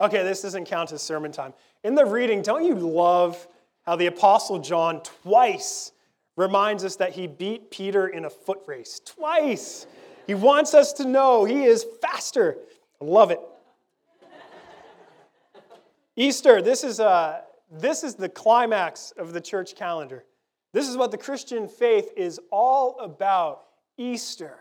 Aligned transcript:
Okay, 0.00 0.22
this 0.22 0.42
doesn't 0.42 0.66
count 0.66 0.92
as 0.92 1.02
sermon 1.02 1.32
time. 1.32 1.54
In 1.82 1.94
the 1.94 2.04
reading, 2.04 2.42
don't 2.42 2.64
you 2.64 2.74
love 2.74 3.48
how 3.82 3.96
the 3.96 4.06
Apostle 4.06 4.58
John 4.58 5.00
twice 5.02 5.92
reminds 6.36 6.84
us 6.84 6.96
that 6.96 7.12
he 7.12 7.26
beat 7.26 7.70
Peter 7.70 8.08
in 8.08 8.26
a 8.26 8.30
foot 8.30 8.60
race? 8.66 9.00
Twice. 9.04 9.86
He 10.26 10.34
wants 10.34 10.74
us 10.74 10.92
to 10.94 11.06
know 11.06 11.44
he 11.44 11.64
is 11.64 11.86
faster. 12.02 12.58
I 13.00 13.04
love 13.04 13.30
it. 13.30 13.40
Easter, 16.16 16.60
this 16.60 16.82
is, 16.82 16.98
uh, 16.98 17.40
this 17.70 18.02
is 18.02 18.14
the 18.14 18.28
climax 18.28 19.12
of 19.18 19.32
the 19.32 19.40
church 19.40 19.74
calendar. 19.74 20.24
This 20.72 20.88
is 20.88 20.96
what 20.96 21.10
the 21.10 21.18
Christian 21.18 21.68
faith 21.68 22.10
is 22.16 22.40
all 22.50 22.98
about 23.00 23.64
Easter. 23.96 24.58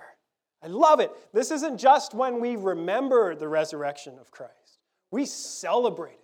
I 0.64 0.68
love 0.68 1.00
it. 1.00 1.12
This 1.34 1.52
isn't 1.52 1.78
just 1.78 2.14
when 2.14 2.40
we 2.40 2.56
remember 2.56 3.36
the 3.36 3.48
resurrection 3.48 4.18
of 4.20 4.32
Christ. 4.32 4.65
We 5.12 5.26
celebrate 5.26 6.14
it. 6.14 6.20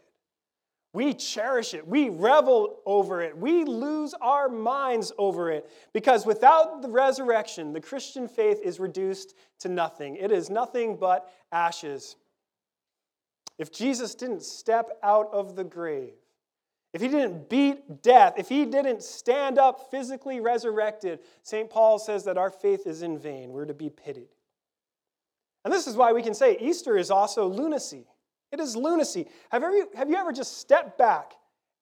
We 0.93 1.13
cherish 1.13 1.73
it. 1.73 1.87
We 1.87 2.09
revel 2.09 2.81
over 2.85 3.21
it. 3.21 3.37
We 3.37 3.63
lose 3.63 4.13
our 4.15 4.49
minds 4.49 5.13
over 5.17 5.49
it 5.49 5.69
because 5.93 6.25
without 6.25 6.81
the 6.81 6.89
resurrection, 6.89 7.71
the 7.71 7.79
Christian 7.79 8.27
faith 8.27 8.59
is 8.61 8.79
reduced 8.79 9.35
to 9.59 9.69
nothing. 9.69 10.17
It 10.17 10.31
is 10.31 10.49
nothing 10.49 10.97
but 10.97 11.31
ashes. 11.51 12.17
If 13.57 13.71
Jesus 13.71 14.15
didn't 14.15 14.43
step 14.43 14.89
out 15.01 15.29
of 15.31 15.55
the 15.55 15.63
grave, 15.63 16.15
if 16.93 17.01
he 17.01 17.07
didn't 17.07 17.47
beat 17.47 18.01
death, 18.01 18.33
if 18.37 18.49
he 18.49 18.65
didn't 18.65 19.01
stand 19.01 19.57
up 19.57 19.91
physically 19.91 20.41
resurrected, 20.41 21.19
St. 21.43 21.69
Paul 21.69 21.99
says 21.99 22.25
that 22.25 22.37
our 22.37 22.49
faith 22.49 22.85
is 22.85 23.01
in 23.01 23.17
vain. 23.17 23.51
We're 23.51 23.65
to 23.65 23.73
be 23.73 23.89
pitied. 23.89 24.27
And 25.63 25.73
this 25.73 25.87
is 25.87 25.95
why 25.95 26.11
we 26.11 26.21
can 26.21 26.33
say 26.33 26.57
Easter 26.59 26.97
is 26.97 27.09
also 27.09 27.47
lunacy. 27.47 28.07
It 28.51 28.59
is 28.59 28.75
lunacy. 28.75 29.27
Have 29.49 29.63
you, 29.63 29.89
have 29.95 30.09
you 30.09 30.15
ever 30.15 30.31
just 30.31 30.57
stepped 30.57 30.97
back 30.97 31.33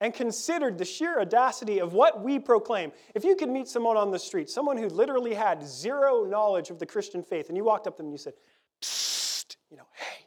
and 0.02 0.14
considered 0.14 0.78
the 0.78 0.86
sheer 0.86 1.20
audacity 1.20 1.80
of 1.80 1.94
what 1.94 2.23
we 2.23 2.38
proclaim? 2.38 2.92
If 3.16 3.23
you 3.23 3.36
could 3.36 3.50
meet 3.50 3.67
someone 3.67 3.98
on 3.98 4.12
the 4.12 4.20
street, 4.20 4.50
someone 4.50 4.78
who 4.78 4.88
literally 4.88 5.34
had 5.34 5.67
zero 5.67 6.23
knowledge 6.23 6.70
of 6.70 6.78
the 6.78 6.86
Christian 6.86 7.23
faith, 7.23 7.47
and 7.50 7.58
you 7.58 7.64
walked 7.64 7.88
up 7.88 7.95
to 7.95 7.97
them 7.97 8.08
and 8.08 8.14
you 8.14 8.20
said, 8.20 8.34
Psst, 8.81 9.58
you 9.72 9.78
know, 9.78 9.88
hey, 9.94 10.25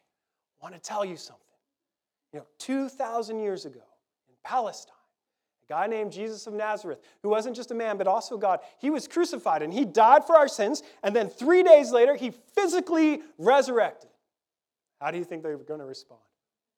I 0.61 0.65
want 0.65 0.75
to 0.75 0.81
tell 0.81 1.05
you 1.05 1.17
something. 1.17 1.43
You 2.33 2.41
know, 2.41 2.47
2,000 2.59 3.39
years 3.39 3.65
ago 3.65 3.83
in 4.29 4.35
Palestine, 4.43 4.95
a 5.69 5.73
guy 5.73 5.87
named 5.87 6.11
Jesus 6.11 6.47
of 6.49 6.55
Nazareth, 6.55 6.99
who 7.23 7.29
wasn't 7.29 7.55
just 7.55 7.71
a 7.71 7.75
man, 7.75 7.99
but 7.99 8.09
also 8.09 8.37
God, 8.37 8.61
he 8.79 8.91
was 8.91 9.07
crucified 9.07 9.63
and 9.63 9.73
he 9.73 9.85
died 9.85 10.27
for 10.27 10.37
our 10.37 10.49
sins, 10.49 10.83
and 11.05 11.15
then 11.15 11.29
three 11.29 11.63
days 11.63 11.93
later, 11.93 12.17
he 12.17 12.33
physically 12.55 13.23
resurrected. 13.39 14.11
How 15.01 15.11
do 15.11 15.19
you 15.19 15.25
think 15.25 15.43
they 15.43 15.55
were 15.55 15.65
going 15.65 15.81
to 15.81 15.87
respond? 15.87 16.21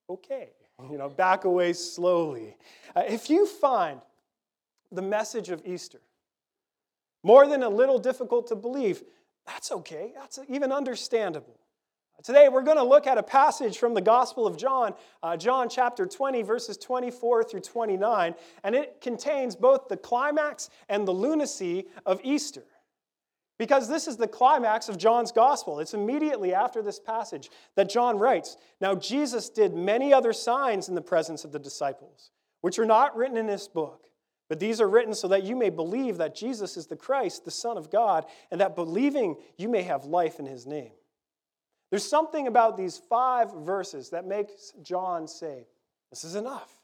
Okay. 0.09 0.51
You 0.91 0.99
know, 0.99 1.09
back 1.09 1.45
away 1.45 1.73
slowly. 1.73 2.57
Uh, 2.97 3.05
if 3.07 3.31
you 3.31 3.47
find 3.47 4.01
the 4.91 5.03
message 5.03 5.51
of 5.51 5.63
Easter 5.65 6.01
more 7.23 7.47
than 7.47 7.63
a 7.63 7.69
little 7.69 8.01
difficult 8.01 8.49
to 8.49 8.57
believe, 8.57 9.05
that's 9.47 9.71
okay. 9.71 10.13
That's 10.17 10.41
even 10.49 10.73
understandable. 10.73 11.61
Today, 12.25 12.49
we're 12.49 12.63
going 12.63 12.77
to 12.77 12.85
look 12.85 13.07
at 13.07 13.19
a 13.19 13.23
passage 13.23 13.77
from 13.77 13.93
the 13.93 14.01
Gospel 14.01 14.47
of 14.47 14.57
John, 14.57 14.95
uh, 15.23 15.37
John 15.37 15.69
chapter 15.69 16.07
20, 16.07 16.43
verses 16.43 16.79
24 16.79 17.45
through 17.45 17.61
29, 17.61 18.35
and 18.63 18.75
it 18.75 19.01
contains 19.01 19.55
both 19.55 19.89
the 19.89 19.97
climax 19.97 20.71
and 20.89 21.07
the 21.07 21.13
lunacy 21.13 21.87
of 22.07 22.21
Easter. 22.25 22.65
Because 23.59 23.89
this 23.89 24.09
is 24.09 24.17
the 24.17 24.27
climax 24.27 24.89
of 24.89 24.99
John's 24.99 25.31
gospel. 25.31 25.79
It's 25.79 25.95
immediately 25.95 26.53
after 26.53 26.83
this 26.83 26.99
passage 26.99 27.51
that 27.77 27.89
John 27.89 28.19
writes 28.19 28.57
Now, 28.81 28.95
Jesus 28.95 29.49
did 29.49 29.75
many 29.75 30.13
other 30.13 30.33
signs 30.33 30.89
in 30.89 30.95
the 30.95 31.01
presence 31.01 31.45
of 31.45 31.53
the 31.53 31.59
disciples, 31.59 32.31
which 32.63 32.79
are 32.79 32.85
not 32.85 33.17
written 33.17 33.37
in 33.37 33.47
this 33.47 33.69
book. 33.69 34.09
But 34.49 34.61
these 34.61 34.81
are 34.81 34.89
written 34.89 35.15
so 35.15 35.29
that 35.29 35.45
you 35.45 35.57
may 35.57 35.71
believe 35.71 36.19
that 36.19 36.37
Jesus 36.37 36.77
is 36.77 36.87
the 36.87 36.97
Christ, 36.97 37.45
the 37.45 37.51
Son 37.51 37.79
of 37.79 37.91
God, 37.91 38.27
and 38.51 38.61
that 38.61 38.77
believing 38.77 39.37
you 39.57 39.69
may 39.69 39.83
have 39.83 40.05
life 40.05 40.39
in 40.39 40.47
his 40.47 40.67
name. 40.67 40.93
There's 41.91 42.07
something 42.07 42.47
about 42.47 42.77
these 42.77 42.99
five 42.99 43.53
verses 43.55 44.11
that 44.11 44.27
makes 44.27 44.73
John 44.83 45.29
say, 45.29 45.69
This 46.11 46.25
is 46.25 46.35
enough. 46.35 46.77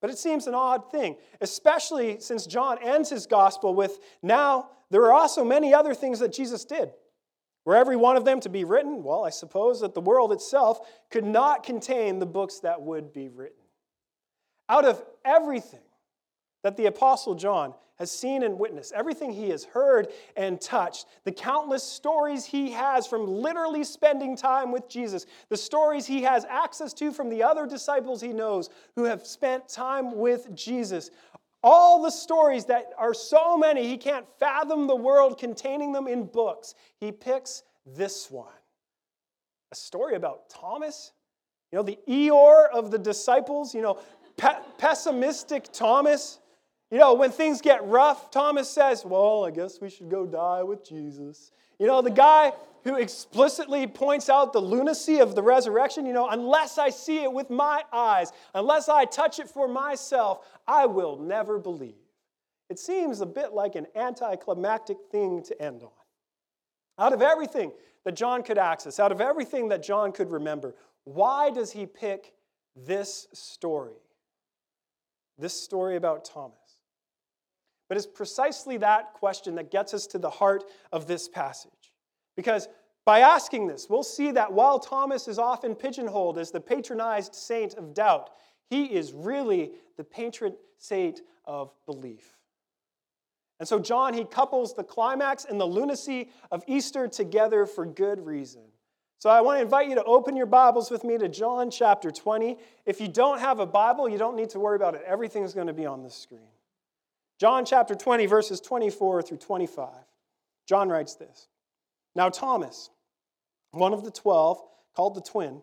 But 0.00 0.10
it 0.10 0.18
seems 0.18 0.46
an 0.46 0.54
odd 0.54 0.90
thing, 0.90 1.16
especially 1.40 2.20
since 2.20 2.46
John 2.46 2.78
ends 2.82 3.10
his 3.10 3.26
gospel 3.26 3.74
with, 3.74 3.98
Now 4.22 4.70
there 4.90 5.02
are 5.02 5.12
also 5.12 5.44
many 5.44 5.74
other 5.74 5.94
things 5.94 6.20
that 6.20 6.32
Jesus 6.32 6.64
did. 6.64 6.90
Were 7.64 7.76
every 7.76 7.96
one 7.96 8.16
of 8.16 8.24
them 8.24 8.40
to 8.40 8.48
be 8.48 8.64
written? 8.64 9.02
Well, 9.02 9.24
I 9.24 9.30
suppose 9.30 9.80
that 9.80 9.94
the 9.94 10.00
world 10.00 10.32
itself 10.32 10.80
could 11.10 11.24
not 11.24 11.62
contain 11.62 12.18
the 12.18 12.26
books 12.26 12.60
that 12.60 12.80
would 12.80 13.12
be 13.12 13.28
written. 13.28 13.56
Out 14.68 14.84
of 14.84 15.02
everything 15.24 15.80
that 16.62 16.76
the 16.76 16.86
Apostle 16.86 17.34
John 17.34 17.74
has 17.98 18.10
seen 18.10 18.44
and 18.44 18.58
witnessed, 18.58 18.92
everything 18.92 19.32
he 19.32 19.50
has 19.50 19.64
heard 19.64 20.08
and 20.36 20.60
touched, 20.60 21.06
the 21.24 21.32
countless 21.32 21.82
stories 21.82 22.44
he 22.44 22.70
has 22.70 23.06
from 23.06 23.26
literally 23.26 23.82
spending 23.82 24.36
time 24.36 24.70
with 24.70 24.88
Jesus, 24.88 25.26
the 25.48 25.56
stories 25.56 26.06
he 26.06 26.22
has 26.22 26.44
access 26.48 26.92
to 26.94 27.10
from 27.12 27.28
the 27.28 27.42
other 27.42 27.66
disciples 27.66 28.20
he 28.20 28.32
knows 28.32 28.70
who 28.94 29.04
have 29.04 29.26
spent 29.26 29.68
time 29.68 30.16
with 30.16 30.54
Jesus, 30.54 31.10
all 31.62 32.02
the 32.02 32.10
stories 32.10 32.66
that 32.66 32.92
are 32.96 33.14
so 33.14 33.58
many, 33.58 33.88
he 33.88 33.96
can't 33.96 34.26
fathom 34.38 34.86
the 34.86 34.94
world 34.94 35.38
containing 35.38 35.92
them 35.92 36.06
in 36.06 36.24
books. 36.24 36.74
He 37.00 37.10
picks 37.10 37.64
this 37.84 38.30
one 38.30 38.52
a 39.70 39.74
story 39.74 40.14
about 40.14 40.48
Thomas, 40.48 41.12
you 41.70 41.76
know, 41.76 41.82
the 41.82 41.98
Eeyore 42.08 42.70
of 42.72 42.90
the 42.90 42.98
disciples, 42.98 43.74
you 43.74 43.82
know, 43.82 43.98
pe- 44.36 44.60
pessimistic 44.78 45.68
Thomas. 45.72 46.38
You 46.90 46.98
know, 46.98 47.14
when 47.14 47.30
things 47.30 47.60
get 47.60 47.86
rough, 47.86 48.30
Thomas 48.30 48.70
says, 48.70 49.04
Well, 49.04 49.44
I 49.44 49.50
guess 49.50 49.80
we 49.80 49.90
should 49.90 50.10
go 50.10 50.26
die 50.26 50.62
with 50.62 50.88
Jesus. 50.88 51.52
You 51.78 51.86
know, 51.86 52.02
the 52.02 52.10
guy 52.10 52.52
who 52.84 52.96
explicitly 52.96 53.86
points 53.86 54.28
out 54.28 54.52
the 54.52 54.60
lunacy 54.60 55.18
of 55.18 55.34
the 55.34 55.42
resurrection, 55.42 56.06
you 56.06 56.12
know, 56.12 56.28
unless 56.28 56.78
I 56.78 56.90
see 56.90 57.22
it 57.22 57.32
with 57.32 57.50
my 57.50 57.82
eyes, 57.92 58.32
unless 58.54 58.88
I 58.88 59.04
touch 59.04 59.38
it 59.38 59.48
for 59.48 59.68
myself, 59.68 60.46
I 60.66 60.86
will 60.86 61.18
never 61.18 61.58
believe. 61.58 61.94
It 62.70 62.78
seems 62.78 63.20
a 63.20 63.26
bit 63.26 63.52
like 63.52 63.74
an 63.74 63.86
anticlimactic 63.94 64.98
thing 65.10 65.42
to 65.44 65.62
end 65.62 65.82
on. 65.82 65.90
Out 66.98 67.12
of 67.12 67.22
everything 67.22 67.72
that 68.04 68.16
John 68.16 68.42
could 68.42 68.58
access, 68.58 68.98
out 68.98 69.12
of 69.12 69.20
everything 69.20 69.68
that 69.68 69.82
John 69.82 70.12
could 70.12 70.30
remember, 70.30 70.74
why 71.04 71.50
does 71.50 71.70
he 71.70 71.86
pick 71.86 72.32
this 72.74 73.28
story? 73.32 73.96
This 75.38 75.54
story 75.54 75.96
about 75.96 76.24
Thomas. 76.24 76.57
But 77.88 77.96
it's 77.96 78.06
precisely 78.06 78.76
that 78.78 79.14
question 79.14 79.54
that 79.54 79.70
gets 79.70 79.94
us 79.94 80.06
to 80.08 80.18
the 80.18 80.30
heart 80.30 80.64
of 80.92 81.06
this 81.06 81.28
passage. 81.28 81.72
Because 82.36 82.68
by 83.04 83.20
asking 83.20 83.66
this, 83.66 83.88
we'll 83.88 84.02
see 84.02 84.30
that 84.32 84.52
while 84.52 84.78
Thomas 84.78 85.28
is 85.28 85.38
often 85.38 85.74
pigeonholed 85.74 86.36
as 86.38 86.50
the 86.50 86.60
patronized 86.60 87.34
saint 87.34 87.74
of 87.74 87.94
doubt, 87.94 88.30
he 88.68 88.84
is 88.84 89.12
really 89.14 89.72
the 89.96 90.04
patron 90.04 90.54
saint 90.76 91.22
of 91.46 91.72
belief. 91.86 92.36
And 93.58 93.66
so, 93.66 93.78
John, 93.78 94.14
he 94.14 94.24
couples 94.24 94.74
the 94.74 94.84
climax 94.84 95.46
and 95.46 95.60
the 95.60 95.66
lunacy 95.66 96.30
of 96.50 96.62
Easter 96.66 97.08
together 97.08 97.66
for 97.66 97.86
good 97.86 98.24
reason. 98.24 98.62
So, 99.18 99.30
I 99.30 99.40
want 99.40 99.58
to 99.58 99.62
invite 99.62 99.88
you 99.88 99.96
to 99.96 100.04
open 100.04 100.36
your 100.36 100.46
Bibles 100.46 100.90
with 100.90 101.02
me 101.02 101.18
to 101.18 101.28
John 101.28 101.70
chapter 101.70 102.10
20. 102.10 102.56
If 102.86 103.00
you 103.00 103.08
don't 103.08 103.40
have 103.40 103.58
a 103.58 103.66
Bible, 103.66 104.08
you 104.08 104.18
don't 104.18 104.36
need 104.36 104.50
to 104.50 104.60
worry 104.60 104.76
about 104.76 104.94
it. 104.94 105.02
Everything's 105.06 105.54
going 105.54 105.66
to 105.66 105.72
be 105.72 105.86
on 105.86 106.02
the 106.02 106.10
screen. 106.10 106.40
John 107.38 107.64
chapter 107.64 107.94
20, 107.94 108.26
verses 108.26 108.60
24 108.60 109.22
through 109.22 109.36
25. 109.38 109.88
John 110.66 110.88
writes 110.88 111.14
this 111.14 111.48
Now, 112.14 112.28
Thomas, 112.28 112.90
one 113.70 113.92
of 113.92 114.04
the 114.04 114.10
twelve, 114.10 114.60
called 114.94 115.14
the 115.14 115.20
twin, 115.20 115.62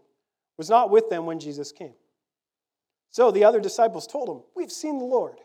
was 0.57 0.69
not 0.69 0.89
with 0.89 1.09
them 1.09 1.25
when 1.25 1.39
Jesus 1.39 1.71
came. 1.71 1.95
So 3.11 3.31
the 3.31 3.43
other 3.43 3.59
disciples 3.59 4.07
told 4.07 4.29
him, 4.29 4.43
We've 4.55 4.71
seen 4.71 4.99
the 4.99 5.05
Lord. 5.05 5.37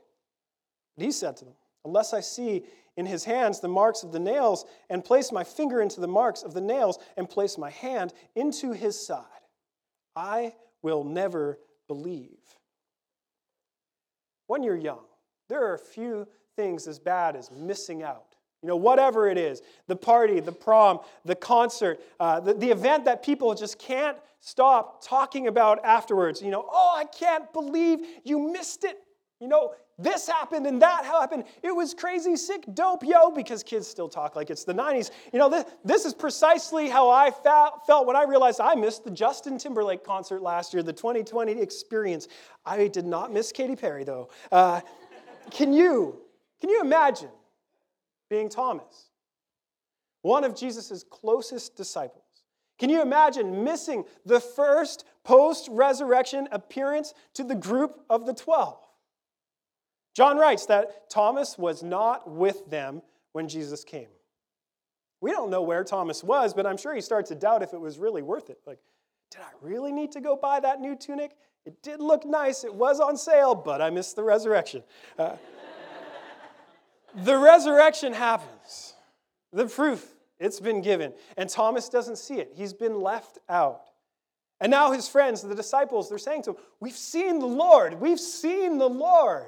But 0.97 1.05
he 1.05 1.13
said 1.13 1.37
to 1.39 1.45
them, 1.45 1.55
Unless 1.85 2.13
I 2.13 2.21
see 2.21 2.65
in 2.97 3.07
his 3.07 3.25
hands 3.25 3.61
the 3.61 3.69
marks 3.69 4.03
of 4.03 4.13
the 4.13 4.21
nails, 4.21 4.65
and 4.89 5.05
place 5.05 5.33
my 5.33 5.45
finger 5.45 5.81
into 5.81 6.01
the 6.01 6.09
marks 6.09 6.43
of 6.43 6.55
the 6.55 6.61
nails, 6.61 6.99
and 7.17 7.29
place 7.29 7.59
my 7.59 7.71
hand 7.71 8.13
into 8.35 8.73
his 8.73 8.99
side, 9.05 9.25
I 10.15 10.55
will 10.83 11.05
never 11.05 11.59
believe. 11.89 12.39
When 14.47 14.63
you're 14.63 14.77
young, 14.77 15.05
there 15.51 15.63
are 15.67 15.75
a 15.75 15.79
few 15.79 16.27
things 16.57 16.87
as 16.87 16.99
bad 16.99 17.37
as 17.37 17.51
missing 17.51 18.03
out. 18.03 18.37
You 18.63 18.69
know, 18.69 18.77
whatever 18.77 19.29
it 19.29 19.39
is 19.39 19.63
the 19.87 19.97
party, 19.97 20.41
the 20.41 20.53
prom, 20.53 21.01
the 21.25 21.35
concert, 21.35 22.01
uh, 22.19 22.41
the, 22.41 22.55
the 22.55 22.71
event 22.71 23.05
that 23.07 23.23
people 23.23 23.55
just 23.55 23.79
can't 23.79 24.17
stop 24.41 25.05
talking 25.05 25.47
about 25.47 25.85
afterwards. 25.85 26.43
You 26.43 26.51
know, 26.51 26.67
oh, 26.71 26.95
I 26.97 27.05
can't 27.05 27.51
believe 27.53 28.01
you 28.25 28.39
missed 28.39 28.85
it. 28.85 28.99
You 29.41 29.49
know, 29.49 29.73
this 29.99 30.27
happened 30.29 30.67
and 30.67 30.81
that 30.83 31.05
happened. 31.05 31.45
It 31.63 31.75
was 31.75 31.95
crazy, 31.95 32.37
sick, 32.37 32.65
dope, 32.75 33.05
yo, 33.05 33.31
because 33.31 33.63
kids 33.63 33.87
still 33.87 34.09
talk 34.09 34.37
like 34.37 34.51
it's 34.51 34.65
the 34.65 34.75
90s. 34.75 35.11
You 35.33 35.39
know, 35.39 35.49
this, 35.49 35.65
this 35.85 36.05
is 36.05 36.15
precisely 36.15 36.89
how 36.89 37.11
I 37.11 37.31
felt 37.31 38.07
when 38.07 38.17
I 38.17 38.25
realized 38.25 38.61
I 38.61 38.75
missed 38.75 39.05
the 39.05 39.11
Justin 39.11 39.59
Timberlake 39.59 40.05
concert 40.05 40.43
last 40.43 40.73
year, 40.75 40.83
the 40.83 40.93
2020 40.93 41.53
experience. 41.53 42.29
I 42.65 42.89
did 42.89 43.07
not 43.07 43.33
miss 43.33 43.53
Katy 43.53 43.77
Perry, 43.77 44.05
though. 44.05 44.31
Uh, 44.51 44.81
can 45.51 45.73
you, 45.73 46.19
can 46.61 46.71
you 46.71 46.81
imagine 46.81 47.31
being 48.29 48.49
Thomas, 48.49 49.11
one 50.23 50.45
of 50.45 50.55
Jesus' 50.55 51.05
closest 51.09 51.77
disciples? 51.77 52.25
Can 52.79 52.89
you 52.89 53.03
imagine 53.03 53.63
missing 53.63 54.05
the 54.25 54.41
first 54.41 55.05
post 55.23 55.69
resurrection 55.71 56.49
appearance 56.51 57.13
to 57.35 57.45
the 57.45 57.55
group 57.55 58.01
of 58.09 58.25
the 58.27 58.33
12? 58.33 58.79
John 60.15 60.39
writes 60.39 60.67
that 60.67 61.11
Thomas 61.11 61.59
was 61.59 61.83
not 61.83 62.29
with 62.31 62.69
them 62.71 63.03
when 63.33 63.49
Jesus 63.49 63.85
came. 63.85 64.09
We 65.21 65.31
don't 65.31 65.51
know 65.51 65.63
where 65.63 65.85
Thomas 65.85 66.25
was, 66.25 66.55
but 66.55 66.67
I'm 66.67 66.79
sure 66.79 66.95
he 66.95 67.01
starts 67.03 67.29
to 67.29 67.35
doubt 67.35 67.63
if 67.63 67.75
it 67.75 67.81
was 67.81 67.99
really 67.99 68.23
worth 68.23 68.49
it. 68.51 68.59
Like, 68.67 68.79
did 69.31 69.43
I 69.43 69.51
really 69.61 69.93
need 69.93 70.13
to 70.13 70.21
go 70.21 70.35
buy 70.35 70.61
that 70.61 70.81
new 70.81 70.97
tunic? 70.97 71.33
It 71.67 71.83
did 71.83 72.01
look 72.01 72.25
nice, 72.25 72.65
it 72.65 72.75
was 72.75 73.01
on 73.01 73.17
sale, 73.17 73.55
but 73.55 73.83
I 73.83 73.91
missed 73.91 74.17
the 74.17 74.23
resurrection. 74.23 74.83
Uh, 75.19 75.37
the 77.15 77.37
resurrection 77.37 78.13
happens. 78.13 78.95
The 79.53 79.67
proof, 79.67 80.15
it's 80.39 80.61
been 80.61 80.81
given. 80.81 81.13
And 81.37 81.51
Thomas 81.51 81.89
doesn't 81.89 82.17
see 82.17 82.35
it, 82.35 82.53
he's 82.55 82.73
been 82.73 83.01
left 83.01 83.39
out. 83.49 83.83
And 84.61 84.71
now 84.71 84.93
his 84.93 85.09
friends, 85.09 85.43
the 85.43 85.55
disciples, 85.55 86.09
they're 86.09 86.19
saying 86.19 86.43
to 86.43 86.51
him, 86.51 86.57
We've 86.81 86.97
seen 86.97 87.39
the 87.39 87.47
Lord. 87.47 87.95
We've 87.95 88.21
seen 88.21 88.79
the 88.79 88.89
Lord. 88.89 89.47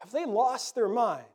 Have 0.00 0.12
they 0.12 0.26
lost 0.26 0.74
their 0.74 0.88
minds? 0.88 1.26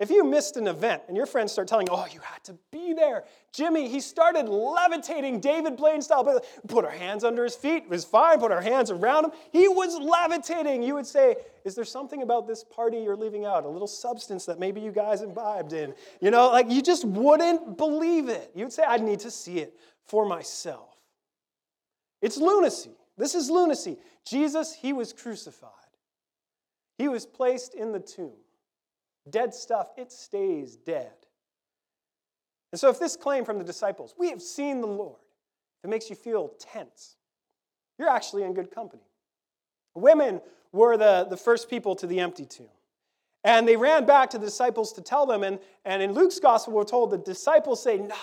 If 0.00 0.10
you 0.10 0.24
missed 0.24 0.56
an 0.56 0.66
event 0.66 1.02
and 1.06 1.16
your 1.16 1.26
friends 1.26 1.52
start 1.52 1.68
telling, 1.68 1.86
oh, 1.88 2.06
you 2.12 2.18
had 2.20 2.42
to 2.44 2.58
be 2.72 2.94
there. 2.94 3.24
Jimmy, 3.52 3.88
he 3.88 4.00
started 4.00 4.48
levitating 4.48 5.38
David 5.38 5.76
Blaine 5.76 6.02
style, 6.02 6.24
but 6.24 6.44
put 6.66 6.84
our 6.84 6.90
hands 6.90 7.22
under 7.22 7.44
his 7.44 7.54
feet, 7.54 7.84
it 7.84 7.88
was 7.88 8.04
fine, 8.04 8.40
put 8.40 8.50
our 8.50 8.60
hands 8.60 8.90
around 8.90 9.26
him. 9.26 9.30
He 9.52 9.68
was 9.68 9.96
levitating. 10.00 10.82
You 10.82 10.94
would 10.94 11.06
say, 11.06 11.36
is 11.64 11.76
there 11.76 11.84
something 11.84 12.22
about 12.22 12.48
this 12.48 12.64
party 12.64 12.98
you're 12.98 13.16
leaving 13.16 13.44
out? 13.44 13.64
A 13.64 13.68
little 13.68 13.86
substance 13.86 14.44
that 14.46 14.58
maybe 14.58 14.80
you 14.80 14.90
guys 14.90 15.22
imbibed 15.22 15.72
in? 15.72 15.94
You 16.20 16.32
know, 16.32 16.50
like 16.50 16.68
you 16.70 16.82
just 16.82 17.04
wouldn't 17.04 17.78
believe 17.78 18.28
it. 18.28 18.50
You'd 18.54 18.72
say, 18.72 18.82
I 18.82 18.96
need 18.96 19.20
to 19.20 19.30
see 19.30 19.58
it 19.58 19.78
for 20.06 20.26
myself. 20.26 20.96
It's 22.20 22.36
lunacy. 22.36 22.90
This 23.16 23.36
is 23.36 23.48
lunacy. 23.48 23.98
Jesus, 24.26 24.74
he 24.74 24.92
was 24.92 25.12
crucified. 25.12 25.70
He 26.98 27.06
was 27.06 27.26
placed 27.26 27.74
in 27.74 27.92
the 27.92 28.00
tomb. 28.00 28.32
Dead 29.28 29.54
stuff, 29.54 29.88
it 29.96 30.12
stays 30.12 30.76
dead. 30.76 31.12
And 32.72 32.80
so, 32.80 32.90
if 32.90 32.98
this 32.98 33.16
claim 33.16 33.44
from 33.44 33.58
the 33.58 33.64
disciples, 33.64 34.14
we 34.18 34.30
have 34.30 34.42
seen 34.42 34.80
the 34.80 34.86
Lord, 34.86 35.20
it 35.82 35.90
makes 35.90 36.10
you 36.10 36.16
feel 36.16 36.52
tense, 36.58 37.16
you're 37.98 38.08
actually 38.08 38.42
in 38.42 38.54
good 38.54 38.70
company. 38.70 39.04
Women 39.94 40.40
were 40.72 40.96
the, 40.96 41.26
the 41.30 41.36
first 41.36 41.70
people 41.70 41.94
to 41.96 42.06
the 42.06 42.20
empty 42.20 42.44
tomb. 42.44 42.66
And 43.44 43.68
they 43.68 43.76
ran 43.76 44.06
back 44.06 44.30
to 44.30 44.38
the 44.38 44.46
disciples 44.46 44.92
to 44.94 45.02
tell 45.02 45.26
them. 45.26 45.44
And, 45.44 45.58
and 45.84 46.02
in 46.02 46.12
Luke's 46.12 46.40
gospel, 46.40 46.72
we're 46.72 46.84
told 46.84 47.10
the 47.10 47.18
disciples 47.18 47.82
say, 47.82 47.98
Nah, 47.98 48.14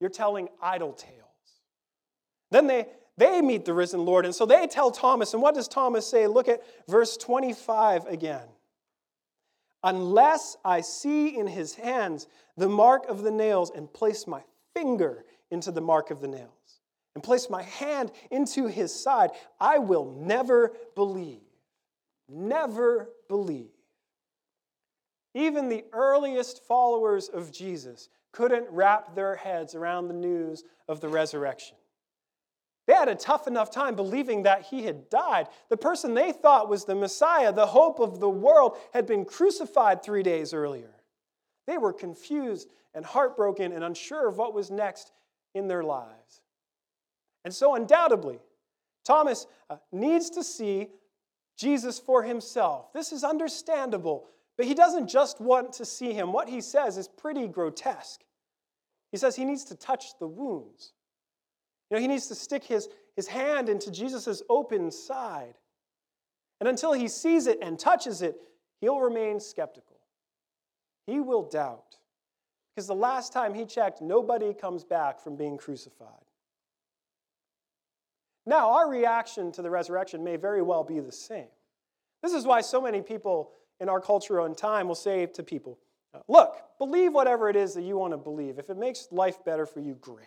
you're 0.00 0.10
telling 0.10 0.48
idle 0.60 0.94
tales. 0.94 1.14
Then 2.50 2.66
they, 2.66 2.86
they 3.18 3.42
meet 3.42 3.64
the 3.64 3.74
risen 3.74 4.04
Lord. 4.04 4.24
And 4.24 4.34
so 4.34 4.46
they 4.46 4.66
tell 4.66 4.90
Thomas, 4.90 5.34
and 5.34 5.42
what 5.42 5.54
does 5.54 5.68
Thomas 5.68 6.06
say? 6.06 6.26
Look 6.26 6.48
at 6.48 6.62
verse 6.88 7.16
25 7.16 8.06
again. 8.06 8.46
Unless 9.82 10.56
I 10.64 10.80
see 10.80 11.36
in 11.38 11.46
his 11.46 11.74
hands 11.74 12.26
the 12.56 12.68
mark 12.68 13.08
of 13.08 13.22
the 13.22 13.30
nails 13.30 13.70
and 13.70 13.92
place 13.92 14.26
my 14.26 14.42
finger 14.74 15.24
into 15.50 15.70
the 15.70 15.80
mark 15.80 16.10
of 16.10 16.20
the 16.20 16.28
nails 16.28 16.80
and 17.14 17.24
place 17.24 17.48
my 17.48 17.62
hand 17.62 18.12
into 18.30 18.66
his 18.66 18.94
side, 18.94 19.30
I 19.60 19.78
will 19.78 20.04
never 20.04 20.72
believe. 20.94 21.40
Never 22.28 23.10
believe. 23.28 23.70
Even 25.34 25.68
the 25.68 25.84
earliest 25.92 26.64
followers 26.64 27.28
of 27.28 27.52
Jesus 27.52 28.08
couldn't 28.32 28.68
wrap 28.70 29.14
their 29.14 29.36
heads 29.36 29.74
around 29.74 30.08
the 30.08 30.14
news 30.14 30.64
of 30.86 31.00
the 31.00 31.08
resurrection. 31.08 31.77
They 32.88 32.94
had 32.94 33.10
a 33.10 33.14
tough 33.14 33.46
enough 33.46 33.70
time 33.70 33.94
believing 33.96 34.44
that 34.44 34.62
he 34.62 34.84
had 34.84 35.10
died. 35.10 35.48
The 35.68 35.76
person 35.76 36.14
they 36.14 36.32
thought 36.32 36.70
was 36.70 36.86
the 36.86 36.94
Messiah, 36.94 37.52
the 37.52 37.66
hope 37.66 38.00
of 38.00 38.18
the 38.18 38.30
world, 38.30 38.78
had 38.94 39.06
been 39.06 39.26
crucified 39.26 40.02
three 40.02 40.22
days 40.22 40.54
earlier. 40.54 40.94
They 41.66 41.76
were 41.76 41.92
confused 41.92 42.70
and 42.94 43.04
heartbroken 43.04 43.72
and 43.72 43.84
unsure 43.84 44.26
of 44.26 44.38
what 44.38 44.54
was 44.54 44.70
next 44.70 45.12
in 45.54 45.68
their 45.68 45.82
lives. 45.84 46.40
And 47.44 47.52
so, 47.54 47.74
undoubtedly, 47.74 48.38
Thomas 49.04 49.46
uh, 49.68 49.76
needs 49.92 50.30
to 50.30 50.42
see 50.42 50.88
Jesus 51.58 51.98
for 51.98 52.22
himself. 52.22 52.90
This 52.94 53.12
is 53.12 53.22
understandable, 53.22 54.28
but 54.56 54.64
he 54.64 54.72
doesn't 54.72 55.08
just 55.08 55.42
want 55.42 55.74
to 55.74 55.84
see 55.84 56.14
him. 56.14 56.32
What 56.32 56.48
he 56.48 56.62
says 56.62 56.96
is 56.96 57.06
pretty 57.06 57.48
grotesque. 57.48 58.22
He 59.12 59.18
says 59.18 59.36
he 59.36 59.44
needs 59.44 59.64
to 59.66 59.74
touch 59.74 60.18
the 60.18 60.26
wounds. 60.26 60.94
You 61.90 61.96
know, 61.96 62.00
he 62.00 62.08
needs 62.08 62.26
to 62.28 62.34
stick 62.34 62.64
his, 62.64 62.88
his 63.16 63.28
hand 63.28 63.68
into 63.68 63.90
Jesus' 63.90 64.42
open 64.48 64.90
side. 64.90 65.54
And 66.60 66.68
until 66.68 66.92
he 66.92 67.08
sees 67.08 67.46
it 67.46 67.58
and 67.62 67.78
touches 67.78 68.20
it, 68.22 68.36
he'll 68.80 69.00
remain 69.00 69.40
skeptical. 69.40 69.96
He 71.06 71.20
will 71.20 71.48
doubt. 71.48 71.96
Because 72.74 72.86
the 72.86 72.94
last 72.94 73.32
time 73.32 73.54
he 73.54 73.64
checked, 73.64 74.02
nobody 74.02 74.52
comes 74.52 74.84
back 74.84 75.18
from 75.20 75.36
being 75.36 75.56
crucified. 75.56 76.08
Now, 78.46 78.70
our 78.70 78.88
reaction 78.88 79.52
to 79.52 79.62
the 79.62 79.70
resurrection 79.70 80.24
may 80.24 80.36
very 80.36 80.62
well 80.62 80.84
be 80.84 81.00
the 81.00 81.12
same. 81.12 81.48
This 82.22 82.32
is 82.32 82.46
why 82.46 82.60
so 82.60 82.80
many 82.80 83.02
people 83.02 83.50
in 83.80 83.88
our 83.88 84.00
culture 84.00 84.40
and 84.40 84.56
time 84.56 84.88
will 84.88 84.94
say 84.94 85.26
to 85.26 85.42
people, 85.42 85.78
Look, 86.26 86.56
believe 86.78 87.12
whatever 87.12 87.48
it 87.48 87.56
is 87.56 87.74
that 87.74 87.82
you 87.82 87.96
want 87.96 88.12
to 88.12 88.16
believe. 88.16 88.58
If 88.58 88.70
it 88.70 88.76
makes 88.76 89.08
life 89.10 89.44
better 89.44 89.66
for 89.66 89.80
you, 89.80 89.94
great. 90.00 90.26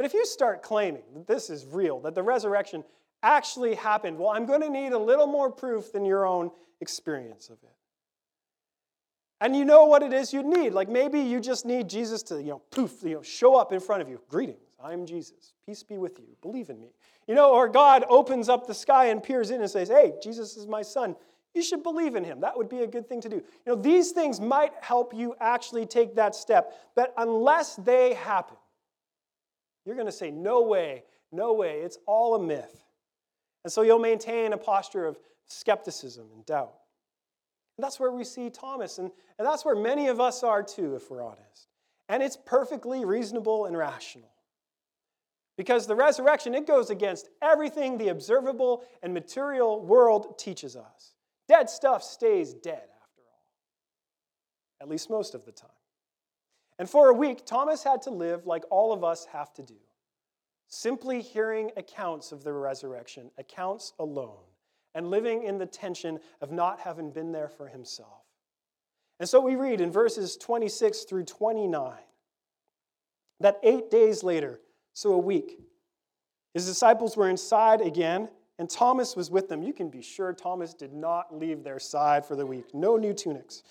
But 0.00 0.06
if 0.06 0.14
you 0.14 0.24
start 0.24 0.62
claiming 0.62 1.02
that 1.12 1.26
this 1.26 1.50
is 1.50 1.66
real, 1.66 2.00
that 2.00 2.14
the 2.14 2.22
resurrection 2.22 2.84
actually 3.22 3.74
happened, 3.74 4.18
well, 4.18 4.30
I'm 4.30 4.46
going 4.46 4.62
to 4.62 4.70
need 4.70 4.92
a 4.92 4.98
little 4.98 5.26
more 5.26 5.52
proof 5.52 5.92
than 5.92 6.06
your 6.06 6.24
own 6.24 6.50
experience 6.80 7.50
of 7.50 7.58
it. 7.62 7.74
And 9.42 9.54
you 9.54 9.66
know 9.66 9.84
what 9.84 10.02
it 10.02 10.14
is 10.14 10.32
you 10.32 10.42
need. 10.42 10.72
Like 10.72 10.88
maybe 10.88 11.20
you 11.20 11.38
just 11.38 11.66
need 11.66 11.86
Jesus 11.86 12.22
to, 12.22 12.40
you 12.40 12.48
know, 12.48 12.62
poof, 12.70 13.02
you 13.02 13.16
know, 13.16 13.20
show 13.20 13.56
up 13.56 13.74
in 13.74 13.80
front 13.80 14.00
of 14.00 14.08
you. 14.08 14.22
Greetings, 14.30 14.72
I'm 14.82 15.04
Jesus. 15.04 15.52
Peace 15.66 15.82
be 15.82 15.98
with 15.98 16.18
you. 16.18 16.28
Believe 16.40 16.70
in 16.70 16.80
me. 16.80 16.94
You 17.28 17.34
know, 17.34 17.52
or 17.52 17.68
God 17.68 18.06
opens 18.08 18.48
up 18.48 18.66
the 18.66 18.72
sky 18.72 19.08
and 19.08 19.22
peers 19.22 19.50
in 19.50 19.60
and 19.60 19.70
says, 19.70 19.90
Hey, 19.90 20.14
Jesus 20.22 20.56
is 20.56 20.66
my 20.66 20.80
son. 20.80 21.14
You 21.52 21.62
should 21.62 21.82
believe 21.82 22.14
in 22.14 22.24
him. 22.24 22.40
That 22.40 22.56
would 22.56 22.70
be 22.70 22.84
a 22.84 22.86
good 22.86 23.06
thing 23.06 23.20
to 23.20 23.28
do. 23.28 23.36
You 23.36 23.44
know, 23.66 23.74
these 23.74 24.12
things 24.12 24.40
might 24.40 24.72
help 24.80 25.12
you 25.12 25.34
actually 25.40 25.84
take 25.84 26.14
that 26.14 26.34
step, 26.34 26.72
but 26.94 27.12
unless 27.18 27.76
they 27.76 28.14
happen, 28.14 28.56
you're 29.90 29.96
going 29.96 30.06
to 30.06 30.12
say, 30.12 30.30
No 30.30 30.62
way, 30.62 31.02
no 31.32 31.52
way, 31.52 31.80
it's 31.80 31.98
all 32.06 32.36
a 32.36 32.42
myth. 32.42 32.84
And 33.64 33.72
so 33.72 33.82
you'll 33.82 33.98
maintain 33.98 34.52
a 34.52 34.56
posture 34.56 35.04
of 35.04 35.18
skepticism 35.46 36.28
and 36.32 36.46
doubt. 36.46 36.74
And 37.76 37.84
that's 37.84 37.98
where 37.98 38.12
we 38.12 38.22
see 38.22 38.50
Thomas, 38.50 38.98
and, 38.98 39.10
and 39.38 39.46
that's 39.46 39.64
where 39.64 39.74
many 39.74 40.08
of 40.08 40.20
us 40.20 40.42
are 40.44 40.62
too, 40.62 40.94
if 40.94 41.10
we're 41.10 41.24
honest. 41.24 41.68
And 42.08 42.22
it's 42.22 42.36
perfectly 42.36 43.04
reasonable 43.04 43.66
and 43.66 43.76
rational. 43.76 44.30
Because 45.56 45.86
the 45.86 45.94
resurrection, 45.96 46.54
it 46.54 46.66
goes 46.66 46.90
against 46.90 47.28
everything 47.42 47.98
the 47.98 48.08
observable 48.08 48.84
and 49.02 49.12
material 49.12 49.84
world 49.84 50.38
teaches 50.38 50.76
us. 50.76 51.14
Dead 51.48 51.68
stuff 51.68 52.02
stays 52.02 52.54
dead 52.54 52.84
after 53.02 53.22
all, 53.26 53.42
at 54.80 54.88
least 54.88 55.10
most 55.10 55.34
of 55.34 55.44
the 55.44 55.52
time. 55.52 55.70
And 56.80 56.88
for 56.88 57.10
a 57.10 57.14
week, 57.14 57.44
Thomas 57.44 57.84
had 57.84 58.00
to 58.02 58.10
live 58.10 58.46
like 58.46 58.64
all 58.70 58.94
of 58.94 59.04
us 59.04 59.26
have 59.26 59.52
to 59.54 59.62
do 59.62 59.76
simply 60.72 61.20
hearing 61.20 61.70
accounts 61.76 62.32
of 62.32 62.42
the 62.42 62.52
resurrection, 62.52 63.30
accounts 63.36 63.92
alone, 63.98 64.44
and 64.94 65.10
living 65.10 65.42
in 65.42 65.58
the 65.58 65.66
tension 65.66 66.18
of 66.40 66.52
not 66.52 66.80
having 66.80 67.10
been 67.10 67.32
there 67.32 67.48
for 67.48 67.68
himself. 67.68 68.22
And 69.18 69.28
so 69.28 69.40
we 69.40 69.56
read 69.56 69.80
in 69.80 69.92
verses 69.92 70.36
26 70.36 71.02
through 71.02 71.24
29 71.24 71.92
that 73.40 73.58
eight 73.62 73.90
days 73.90 74.22
later, 74.22 74.60
so 74.94 75.12
a 75.12 75.18
week, 75.18 75.58
his 76.54 76.66
disciples 76.66 77.16
were 77.16 77.28
inside 77.28 77.80
again, 77.82 78.30
and 78.58 78.70
Thomas 78.70 79.16
was 79.16 79.30
with 79.30 79.48
them. 79.48 79.62
You 79.62 79.72
can 79.74 79.90
be 79.90 80.02
sure 80.02 80.32
Thomas 80.32 80.72
did 80.72 80.94
not 80.94 81.36
leave 81.36 81.62
their 81.62 81.80
side 81.80 82.24
for 82.24 82.36
the 82.36 82.46
week. 82.46 82.72
No 82.72 82.96
new 82.96 83.12
tunics. 83.12 83.64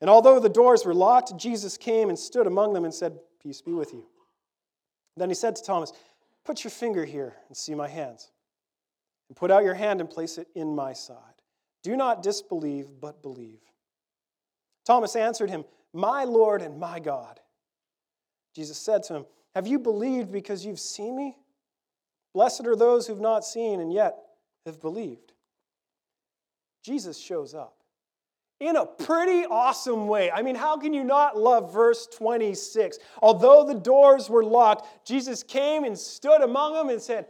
And 0.00 0.08
although 0.08 0.38
the 0.38 0.48
doors 0.48 0.84
were 0.84 0.94
locked, 0.94 1.36
Jesus 1.36 1.76
came 1.76 2.08
and 2.08 2.18
stood 2.18 2.46
among 2.46 2.72
them 2.72 2.84
and 2.84 2.94
said, 2.94 3.18
Peace 3.42 3.60
be 3.60 3.72
with 3.72 3.92
you. 3.92 4.06
Then 5.16 5.28
he 5.28 5.34
said 5.34 5.56
to 5.56 5.62
Thomas, 5.62 5.92
Put 6.44 6.62
your 6.64 6.70
finger 6.70 7.04
here 7.04 7.34
and 7.48 7.56
see 7.56 7.74
my 7.74 7.88
hands. 7.88 8.30
And 9.28 9.36
put 9.36 9.50
out 9.50 9.64
your 9.64 9.74
hand 9.74 10.00
and 10.00 10.08
place 10.08 10.38
it 10.38 10.48
in 10.54 10.74
my 10.74 10.92
side. 10.92 11.16
Do 11.82 11.96
not 11.96 12.22
disbelieve, 12.22 12.88
but 13.00 13.22
believe. 13.22 13.60
Thomas 14.86 15.16
answered 15.16 15.50
him, 15.50 15.64
My 15.92 16.24
Lord 16.24 16.62
and 16.62 16.78
my 16.78 17.00
God. 17.00 17.40
Jesus 18.54 18.78
said 18.78 19.02
to 19.04 19.14
him, 19.14 19.26
Have 19.54 19.66
you 19.66 19.78
believed 19.78 20.32
because 20.32 20.64
you've 20.64 20.80
seen 20.80 21.16
me? 21.16 21.36
Blessed 22.32 22.66
are 22.66 22.76
those 22.76 23.06
who've 23.06 23.20
not 23.20 23.44
seen 23.44 23.80
and 23.80 23.92
yet 23.92 24.16
have 24.64 24.80
believed. 24.80 25.32
Jesus 26.82 27.18
shows 27.18 27.54
up 27.54 27.77
in 28.60 28.76
a 28.76 28.84
pretty 28.84 29.44
awesome 29.46 30.08
way. 30.08 30.30
I 30.30 30.42
mean, 30.42 30.56
how 30.56 30.76
can 30.76 30.92
you 30.92 31.04
not 31.04 31.36
love 31.36 31.72
verse 31.72 32.06
26? 32.06 32.98
Although 33.22 33.64
the 33.64 33.74
doors 33.74 34.28
were 34.28 34.44
locked, 34.44 35.06
Jesus 35.06 35.42
came 35.42 35.84
and 35.84 35.96
stood 35.96 36.42
among 36.42 36.74
them 36.74 36.88
and 36.88 37.00
said, 37.00 37.26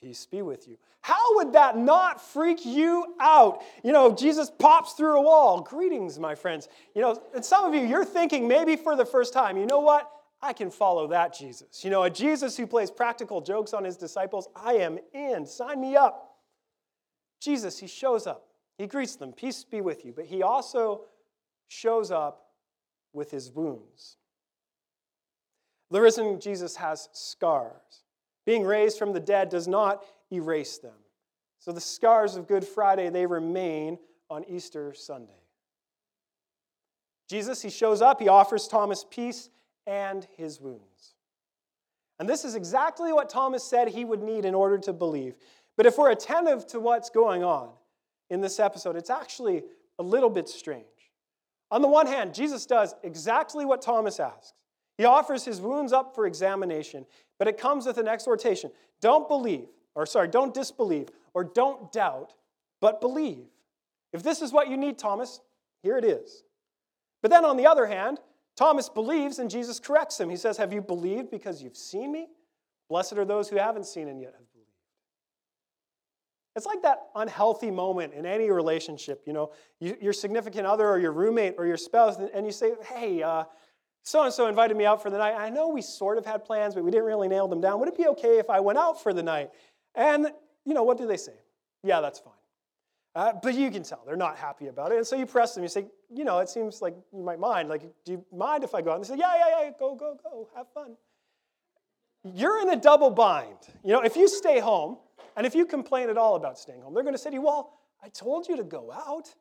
Peace 0.00 0.24
be 0.24 0.40
with 0.40 0.66
you. 0.66 0.78
How 1.02 1.36
would 1.36 1.52
that 1.52 1.76
not 1.76 2.22
freak 2.22 2.64
you 2.64 3.14
out? 3.20 3.62
You 3.82 3.92
know, 3.92 4.14
Jesus 4.14 4.50
pops 4.50 4.94
through 4.94 5.18
a 5.18 5.22
wall. 5.22 5.60
Greetings, 5.60 6.18
my 6.18 6.34
friends. 6.34 6.68
You 6.94 7.02
know, 7.02 7.22
and 7.34 7.44
some 7.44 7.64
of 7.64 7.74
you, 7.74 7.86
you're 7.86 8.04
thinking 8.04 8.48
maybe 8.48 8.76
for 8.76 8.96
the 8.96 9.04
first 9.04 9.32
time, 9.34 9.58
you 9.58 9.66
know 9.66 9.80
what? 9.80 10.10
I 10.42 10.54
can 10.54 10.70
follow 10.70 11.06
that 11.08 11.36
Jesus. 11.36 11.84
You 11.84 11.90
know, 11.90 12.04
a 12.04 12.10
Jesus 12.10 12.56
who 12.56 12.66
plays 12.66 12.90
practical 12.90 13.42
jokes 13.42 13.74
on 13.74 13.84
his 13.84 13.96
disciples. 13.96 14.48
I 14.56 14.74
am 14.74 14.98
in. 15.12 15.44
Sign 15.46 15.80
me 15.80 15.96
up. 15.96 16.36
Jesus, 17.40 17.78
he 17.78 17.86
shows 17.86 18.26
up. 18.26 18.46
He 18.80 18.86
greets 18.86 19.16
them, 19.16 19.34
Peace 19.34 19.62
be 19.62 19.82
with 19.82 20.06
you. 20.06 20.12
But 20.16 20.24
he 20.24 20.42
also 20.42 21.02
shows 21.68 22.10
up 22.10 22.46
with 23.12 23.30
his 23.30 23.52
wounds. 23.52 24.16
The 25.90 26.00
risen 26.00 26.40
Jesus 26.40 26.76
has 26.76 27.10
scars. 27.12 28.04
Being 28.46 28.64
raised 28.64 28.98
from 28.98 29.12
the 29.12 29.20
dead 29.20 29.50
does 29.50 29.68
not 29.68 30.06
erase 30.32 30.78
them. 30.78 30.94
So 31.58 31.72
the 31.72 31.80
scars 31.80 32.36
of 32.36 32.48
Good 32.48 32.66
Friday, 32.66 33.10
they 33.10 33.26
remain 33.26 33.98
on 34.30 34.44
Easter 34.48 34.94
Sunday. 34.94 35.32
Jesus, 37.28 37.60
he 37.60 37.68
shows 37.68 38.00
up, 38.00 38.18
he 38.18 38.28
offers 38.28 38.66
Thomas 38.66 39.04
peace 39.10 39.50
and 39.86 40.26
his 40.38 40.58
wounds. 40.58 41.16
And 42.18 42.26
this 42.26 42.46
is 42.46 42.54
exactly 42.54 43.12
what 43.12 43.28
Thomas 43.28 43.62
said 43.62 43.88
he 43.88 44.06
would 44.06 44.22
need 44.22 44.46
in 44.46 44.54
order 44.54 44.78
to 44.78 44.94
believe. 44.94 45.34
But 45.76 45.84
if 45.84 45.98
we're 45.98 46.12
attentive 46.12 46.66
to 46.68 46.80
what's 46.80 47.10
going 47.10 47.44
on 47.44 47.72
in 48.30 48.40
this 48.40 48.58
episode, 48.58 48.96
it's 48.96 49.10
actually 49.10 49.62
a 49.98 50.02
little 50.02 50.30
bit 50.30 50.48
strange. 50.48 50.84
On 51.70 51.82
the 51.82 51.88
one 51.88 52.06
hand, 52.06 52.34
Jesus 52.34 52.66
does 52.66 52.94
exactly 53.02 53.64
what 53.64 53.82
Thomas 53.82 54.18
asks. 54.18 54.54
He 54.96 55.04
offers 55.04 55.44
his 55.44 55.60
wounds 55.60 55.92
up 55.92 56.14
for 56.14 56.26
examination, 56.26 57.06
but 57.38 57.48
it 57.48 57.58
comes 57.58 57.86
with 57.86 57.98
an 57.98 58.08
exhortation. 58.08 58.70
Don't 59.00 59.28
believe 59.28 59.68
or 59.94 60.06
sorry, 60.06 60.28
don't 60.28 60.54
disbelieve, 60.54 61.08
or 61.34 61.44
don't 61.44 61.92
doubt, 61.92 62.34
but 62.80 63.00
believe. 63.00 63.46
If 64.12 64.22
this 64.22 64.42
is 64.42 64.52
what 64.52 64.68
you 64.68 64.76
need, 64.76 64.98
Thomas, 64.98 65.40
here 65.82 65.96
it 65.98 66.04
is. 66.04 66.42
But 67.22 67.30
then 67.30 67.44
on 67.44 67.56
the 67.56 67.66
other 67.66 67.86
hand, 67.86 68.18
Thomas 68.56 68.88
believes 68.88 69.38
and 69.38 69.50
Jesus 69.50 69.78
corrects 69.78 70.18
him. 70.18 70.30
He 70.30 70.36
says, 70.36 70.56
Have 70.56 70.72
you 70.72 70.80
believed 70.80 71.30
because 71.30 71.62
you've 71.62 71.76
seen 71.76 72.12
me? 72.12 72.28
Blessed 72.88 73.14
are 73.14 73.24
those 73.24 73.48
who 73.48 73.56
haven't 73.56 73.86
seen 73.86 74.08
and 74.08 74.20
yet 74.20 74.32
have. 74.32 74.46
It's 76.56 76.66
like 76.66 76.82
that 76.82 77.08
unhealthy 77.14 77.70
moment 77.70 78.12
in 78.12 78.26
any 78.26 78.50
relationship. 78.50 79.22
You 79.26 79.32
know, 79.32 79.52
your 79.78 80.12
significant 80.12 80.66
other 80.66 80.88
or 80.88 80.98
your 80.98 81.12
roommate 81.12 81.54
or 81.58 81.66
your 81.66 81.76
spouse, 81.76 82.16
and 82.18 82.44
you 82.44 82.52
say, 82.52 82.72
Hey, 82.88 83.22
so 84.02 84.24
and 84.24 84.32
so 84.32 84.46
invited 84.46 84.76
me 84.76 84.84
out 84.84 85.02
for 85.02 85.10
the 85.10 85.18
night. 85.18 85.34
I 85.34 85.50
know 85.50 85.68
we 85.68 85.82
sort 85.82 86.18
of 86.18 86.24
had 86.24 86.44
plans, 86.44 86.74
but 86.74 86.84
we 86.84 86.90
didn't 86.90 87.06
really 87.06 87.28
nail 87.28 87.48
them 87.48 87.60
down. 87.60 87.78
Would 87.80 87.88
it 87.88 87.96
be 87.96 88.06
okay 88.08 88.38
if 88.38 88.48
I 88.48 88.60
went 88.60 88.78
out 88.78 89.02
for 89.02 89.12
the 89.12 89.22
night? 89.22 89.50
And, 89.94 90.28
you 90.64 90.74
know, 90.74 90.82
what 90.82 90.98
do 90.98 91.06
they 91.06 91.16
say? 91.16 91.34
Yeah, 91.82 92.00
that's 92.00 92.18
fine. 92.18 92.34
Uh, 93.14 93.32
but 93.42 93.54
you 93.54 93.70
can 93.70 93.82
tell 93.82 94.02
they're 94.06 94.16
not 94.16 94.36
happy 94.36 94.68
about 94.68 94.92
it. 94.92 94.98
And 94.98 95.06
so 95.06 95.16
you 95.16 95.26
press 95.26 95.54
them. 95.54 95.64
You 95.64 95.68
say, 95.68 95.86
you 96.14 96.24
know, 96.24 96.38
it 96.38 96.48
seems 96.48 96.80
like 96.80 96.94
you 97.12 97.22
might 97.22 97.40
mind. 97.40 97.68
Like, 97.68 97.82
do 98.04 98.12
you 98.12 98.24
mind 98.32 98.64
if 98.64 98.74
I 98.74 98.82
go 98.82 98.92
out? 98.92 98.96
And 98.96 99.04
they 99.04 99.08
say, 99.08 99.16
yeah, 99.18 99.34
yeah, 99.36 99.64
yeah, 99.64 99.70
go, 99.78 99.94
go, 99.94 100.16
go, 100.22 100.48
have 100.54 100.68
fun. 100.72 100.96
You're 102.22 102.62
in 102.62 102.70
a 102.70 102.76
double 102.76 103.10
bind. 103.10 103.56
You 103.84 103.92
know, 103.92 104.00
if 104.00 104.14
you 104.14 104.28
stay 104.28 104.60
home, 104.60 104.98
and 105.40 105.46
if 105.46 105.54
you 105.54 105.64
complain 105.64 106.10
at 106.10 106.18
all 106.18 106.36
about 106.36 106.58
staying 106.58 106.82
home, 106.82 106.92
they're 106.92 107.02
going 107.02 107.14
to 107.14 107.18
say 107.18 107.30
to 107.30 107.34
you, 107.34 107.40
well, 107.40 107.72
I 108.04 108.10
told 108.10 108.46
you 108.46 108.58
to 108.58 108.62
go 108.62 108.92
out. 108.92 109.34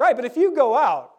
Right, 0.00 0.16
but 0.16 0.24
if 0.24 0.38
you 0.38 0.56
go 0.56 0.74
out, 0.74 1.10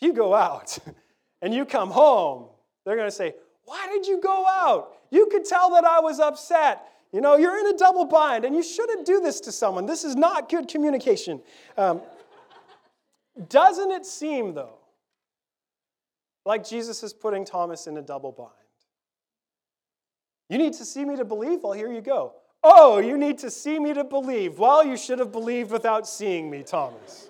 if 0.00 0.06
you 0.06 0.14
go 0.14 0.34
out 0.34 0.78
and 1.42 1.52
you 1.52 1.66
come 1.66 1.90
home, 1.90 2.48
they're 2.86 2.96
going 2.96 3.10
to 3.10 3.14
say, 3.14 3.34
why 3.66 3.88
did 3.92 4.06
you 4.06 4.22
go 4.22 4.46
out? 4.46 4.94
You 5.10 5.28
could 5.30 5.44
tell 5.44 5.68
that 5.72 5.84
I 5.84 6.00
was 6.00 6.18
upset. 6.18 6.80
You 7.12 7.20
know, 7.20 7.36
you're 7.36 7.58
in 7.60 7.74
a 7.74 7.76
double 7.76 8.06
bind, 8.06 8.46
and 8.46 8.56
you 8.56 8.62
shouldn't 8.62 9.04
do 9.04 9.20
this 9.20 9.38
to 9.40 9.52
someone. 9.52 9.84
This 9.84 10.02
is 10.02 10.16
not 10.16 10.48
good 10.48 10.66
communication. 10.66 11.42
Um, 11.76 12.00
doesn't 13.50 13.90
it 13.90 14.06
seem, 14.06 14.54
though, 14.54 14.78
like 16.46 16.66
Jesus 16.66 17.02
is 17.02 17.12
putting 17.12 17.44
Thomas 17.44 17.86
in 17.86 17.98
a 17.98 18.02
double 18.02 18.32
bind? 18.32 18.48
You 20.48 20.56
need 20.56 20.72
to 20.72 20.86
see 20.86 21.04
me 21.04 21.16
to 21.16 21.24
believe? 21.26 21.60
Well, 21.62 21.74
here 21.74 21.92
you 21.92 22.00
go. 22.00 22.32
Oh, 22.68 22.98
you 22.98 23.16
need 23.16 23.38
to 23.38 23.50
see 23.50 23.78
me 23.78 23.94
to 23.94 24.02
believe. 24.02 24.58
Well, 24.58 24.84
you 24.84 24.96
should 24.96 25.20
have 25.20 25.30
believed 25.30 25.70
without 25.70 26.04
seeing 26.04 26.50
me, 26.50 26.64
Thomas. 26.64 27.28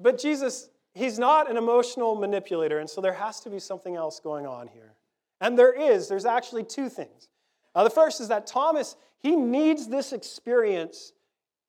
but 0.00 0.18
Jesus, 0.18 0.68
he's 0.92 1.16
not 1.16 1.48
an 1.48 1.56
emotional 1.56 2.16
manipulator, 2.16 2.80
and 2.80 2.90
so 2.90 3.00
there 3.00 3.12
has 3.12 3.38
to 3.42 3.50
be 3.50 3.60
something 3.60 3.94
else 3.94 4.18
going 4.18 4.48
on 4.48 4.66
here. 4.66 4.94
And 5.40 5.56
there 5.56 5.72
is, 5.72 6.08
there's 6.08 6.24
actually 6.24 6.64
two 6.64 6.88
things. 6.88 7.28
Uh, 7.72 7.84
the 7.84 7.90
first 7.90 8.20
is 8.20 8.26
that 8.28 8.48
Thomas, 8.48 8.96
he 9.20 9.36
needs 9.36 9.86
this 9.86 10.12
experience 10.12 11.12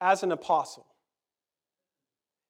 as 0.01 0.23
an 0.23 0.31
apostle. 0.31 0.87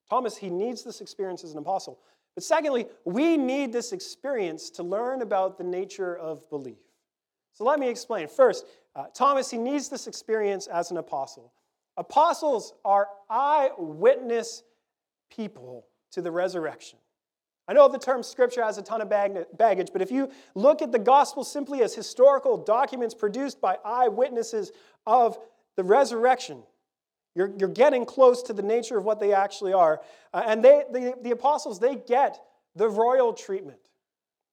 Thomas, 0.08 0.38
he 0.38 0.48
needs 0.48 0.82
this 0.82 1.02
experience 1.02 1.44
as 1.44 1.52
an 1.52 1.58
apostle. 1.58 1.98
But 2.34 2.44
secondly, 2.44 2.86
we 3.04 3.36
need 3.36 3.74
this 3.74 3.92
experience 3.92 4.70
to 4.70 4.82
learn 4.82 5.20
about 5.20 5.58
the 5.58 5.64
nature 5.64 6.16
of 6.16 6.48
belief. 6.48 6.78
So 7.54 7.64
let 7.64 7.78
me 7.78 7.88
explain. 7.88 8.28
First, 8.28 8.66
uh, 8.94 9.06
Thomas, 9.14 9.50
he 9.50 9.58
needs 9.58 9.88
this 9.88 10.06
experience 10.06 10.66
as 10.66 10.90
an 10.90 10.98
apostle. 10.98 11.52
Apostles 11.96 12.74
are 12.84 13.08
eyewitness 13.30 14.62
people 15.30 15.86
to 16.12 16.20
the 16.20 16.30
resurrection. 16.30 16.98
I 17.66 17.72
know 17.72 17.88
the 17.88 17.98
term 17.98 18.22
scripture 18.22 18.62
has 18.62 18.76
a 18.76 18.82
ton 18.82 19.00
of 19.00 19.08
baggage, 19.08 19.88
but 19.92 20.02
if 20.02 20.10
you 20.10 20.30
look 20.54 20.82
at 20.82 20.92
the 20.92 20.98
gospel 20.98 21.44
simply 21.44 21.82
as 21.82 21.94
historical 21.94 22.58
documents 22.58 23.14
produced 23.14 23.60
by 23.60 23.78
eyewitnesses 23.84 24.70
of 25.06 25.38
the 25.76 25.84
resurrection, 25.84 26.62
you're, 27.34 27.52
you're 27.58 27.70
getting 27.70 28.04
close 28.04 28.42
to 28.42 28.52
the 28.52 28.62
nature 28.62 28.98
of 28.98 29.04
what 29.04 29.18
they 29.18 29.32
actually 29.32 29.72
are. 29.72 30.02
Uh, 30.32 30.42
and 30.46 30.62
they, 30.62 30.84
the, 30.92 31.14
the 31.22 31.30
apostles, 31.30 31.80
they 31.80 31.96
get 31.96 32.38
the 32.76 32.88
royal 32.88 33.32
treatment. 33.32 33.78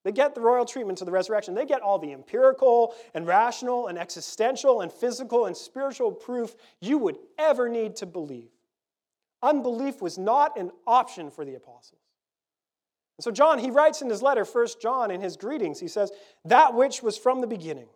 They 0.03 0.12
get 0.12 0.34
the 0.34 0.41
royal 0.41 0.65
treatment 0.65 0.98
to 1.00 1.05
the 1.05 1.12
resurrection. 1.12 1.53
They 1.53 1.65
get 1.65 1.81
all 1.81 2.00
the 2.00 2.12
empirical 2.12 2.96
and 3.13 3.27
rational 3.27 3.88
and 3.88 3.98
existential 3.98 4.81
and 4.81 4.91
physical 4.91 5.46
and 5.46 5.55
spiritual 5.55 6.12
proof 6.12 6.55
you 6.79 6.98
would 6.98 7.17
ever 7.38 7.70
need 7.70 7.96
to 7.98 8.05
believe. 8.05 8.50
Unbelief 9.43 10.01
was 10.01 10.17
not 10.17 10.58
an 10.58 10.72
option 10.88 11.29
for 11.29 11.46
the 11.46 11.55
apostles. 11.55 12.01
And 13.17 13.24
so, 13.24 13.31
John, 13.31 13.60
he 13.60 13.70
writes 13.70 14.01
in 14.01 14.10
his 14.10 14.24
letter, 14.24 14.46
First 14.46 14.81
John, 14.81 15.12
in 15.12 15.22
his 15.22 15.38
greetings, 15.38 15.79
he 15.79 15.88
says, 15.88 16.12
That 16.46 16.74
which 16.74 17.03
was 17.03 17.17
from 17.17 17.41
the 17.41 17.48
beginning, 17.48 17.89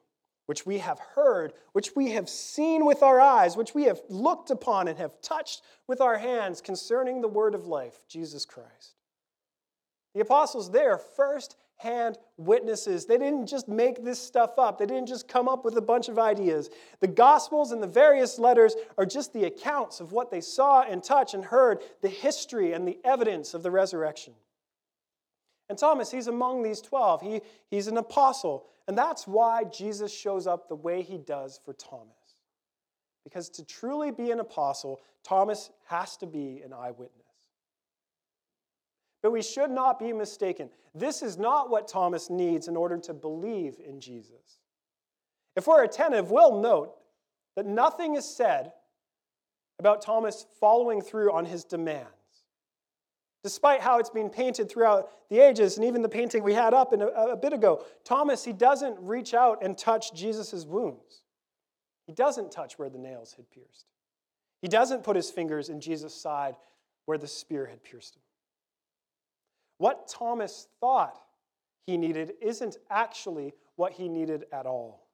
which 0.46 0.66
we 0.66 0.78
have 0.80 1.00
heard, 1.00 1.54
which 1.74 1.96
we 1.96 2.12
have 2.12 2.30
seen 2.30 2.86
with 2.86 3.02
our 3.02 3.20
eyes, 3.20 3.58
which 3.58 3.74
we 3.74 3.86
have 3.86 4.02
looked 4.10 4.52
upon 4.52 4.88
and 4.88 4.98
have 5.00 5.20
touched 5.22 5.64
with 5.88 6.02
our 6.02 6.18
hands 6.18 6.62
concerning 6.62 7.22
the 7.22 7.28
word 7.28 7.56
of 7.56 7.66
life, 7.66 8.04
Jesus 8.08 8.46
Christ. 8.46 8.96
The 10.14 10.22
apostles, 10.22 10.72
they're 10.72 11.00
first 11.00 11.56
hand 11.78 12.18
witnesses. 12.38 13.06
They 13.06 13.18
didn't 13.18 13.48
just 13.48 13.68
make 13.68 14.04
this 14.04 14.20
stuff 14.20 14.58
up, 14.58 14.78
they 14.78 14.86
didn't 14.86 15.08
just 15.08 15.28
come 15.28 15.48
up 15.48 15.66
with 15.66 15.78
a 15.78 15.82
bunch 15.82 16.10
of 16.10 16.18
ideas. 16.18 16.70
The 17.00 17.08
Gospels 17.08 17.72
and 17.72 17.82
the 17.82 17.88
various 17.88 18.40
letters 18.40 18.76
are 18.98 19.06
just 19.06 19.34
the 19.34 19.46
accounts 19.46 20.00
of 20.00 20.12
what 20.12 20.32
they 20.32 20.42
saw 20.42 20.84
and 20.84 21.04
touched 21.04 21.34
and 21.34 21.46
heard, 21.46 21.80
the 22.02 22.10
history 22.10 22.74
and 22.74 22.88
the 22.88 23.00
evidence 23.04 23.54
of 23.54 23.64
the 23.64 23.72
resurrection. 23.72 24.34
And 25.70 25.78
Thomas, 25.78 26.12
he's 26.12 26.28
among 26.28 26.64
these 26.64 26.82
12. 26.82 27.22
He, 27.22 27.42
he's 27.70 27.88
an 27.88 27.98
apostle. 27.98 28.68
And 28.88 28.98
that's 28.98 29.28
why 29.28 29.64
Jesus 29.64 30.14
shows 30.14 30.46
up 30.46 30.68
the 30.68 30.76
way 30.76 31.02
he 31.02 31.18
does 31.18 31.60
for 31.64 31.74
Thomas. 31.74 32.14
Because 33.24 33.50
to 33.50 33.66
truly 33.66 34.12
be 34.12 34.30
an 34.30 34.40
apostle, 34.40 35.02
Thomas 35.24 35.72
has 35.88 36.18
to 36.18 36.28
be 36.28 36.62
an 36.64 36.72
eyewitness. 36.72 37.25
But 39.26 39.32
we 39.32 39.42
should 39.42 39.72
not 39.72 39.98
be 39.98 40.14
mistaken. 40.14 40.70
This 40.94 41.24
is 41.24 41.36
not 41.36 41.72
what 41.72 41.88
Thomas 41.88 42.30
needs 42.30 42.68
in 42.68 42.78
order 42.78 42.96
to 43.00 43.14
believe 43.16 43.78
in 43.84 44.00
Jesus. 44.00 44.60
If 45.56 45.66
we're 45.66 45.84
attentive, 45.84 46.30
we'll 46.30 46.62
note 46.62 46.94
that 47.56 47.66
nothing 47.66 48.14
is 48.18 48.24
said 48.24 48.72
about 49.80 50.04
Thomas 50.04 50.46
following 50.60 51.02
through 51.02 51.34
on 51.34 51.46
his 51.46 51.64
demands. 51.64 52.12
despite 53.46 53.80
how 53.80 54.00
it's 54.00 54.10
been 54.10 54.28
painted 54.28 54.68
throughout 54.68 55.08
the 55.30 55.40
ages, 55.40 55.78
and 55.78 55.86
even 55.86 56.02
the 56.02 56.10
painting 56.10 56.42
we 56.42 56.56
had 56.56 56.74
up 56.74 56.92
a, 56.94 56.98
a 56.98 57.38
bit 57.38 57.54
ago. 57.54 57.86
Thomas, 58.04 58.44
he 58.44 58.52
doesn't 58.52 58.98
reach 59.00 59.36
out 59.36 59.64
and 59.64 59.78
touch 59.78 60.16
Jesus' 60.16 60.66
wounds. 60.66 61.22
He 62.08 62.14
doesn't 62.14 62.52
touch 62.52 62.80
where 62.80 62.90
the 62.90 62.98
nails 62.98 63.36
had 63.36 63.48
pierced. 63.52 63.86
He 64.64 64.68
doesn't 64.68 65.04
put 65.04 65.16
his 65.16 65.30
fingers 65.30 65.70
in 65.70 65.80
Jesus' 65.80 66.20
side 66.20 66.56
where 67.06 67.20
the 67.20 67.28
spear 67.28 67.68
had 67.68 67.84
pierced 67.84 68.16
him. 68.16 68.24
What 69.78 70.08
Thomas 70.08 70.68
thought 70.80 71.20
he 71.86 71.98
needed 71.98 72.34
isn't 72.42 72.78
actually 72.90 73.54
what 73.76 73.94
he 73.94 74.08
needed 74.10 74.46
at 74.52 74.66
all. 74.66 75.08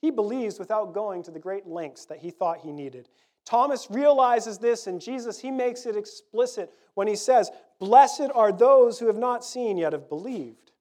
He 0.00 0.10
believes 0.10 0.58
without 0.58 0.94
going 0.94 1.22
to 1.24 1.30
the 1.30 1.38
great 1.38 1.66
lengths 1.66 2.04
that 2.06 2.18
he 2.18 2.30
thought 2.30 2.58
he 2.58 2.72
needed. 2.72 3.08
Thomas 3.44 3.90
realizes 3.90 4.58
this, 4.58 4.86
and 4.86 5.00
Jesus, 5.00 5.38
he 5.38 5.50
makes 5.50 5.86
it 5.86 5.96
explicit 5.96 6.72
when 6.94 7.08
he 7.08 7.16
says, 7.16 7.50
Blessed 7.80 8.28
are 8.34 8.52
those 8.52 8.98
who 8.98 9.06
have 9.06 9.16
not 9.16 9.44
seen 9.44 9.78
yet 9.78 9.92
have 9.92 10.08
believed. 10.08 10.72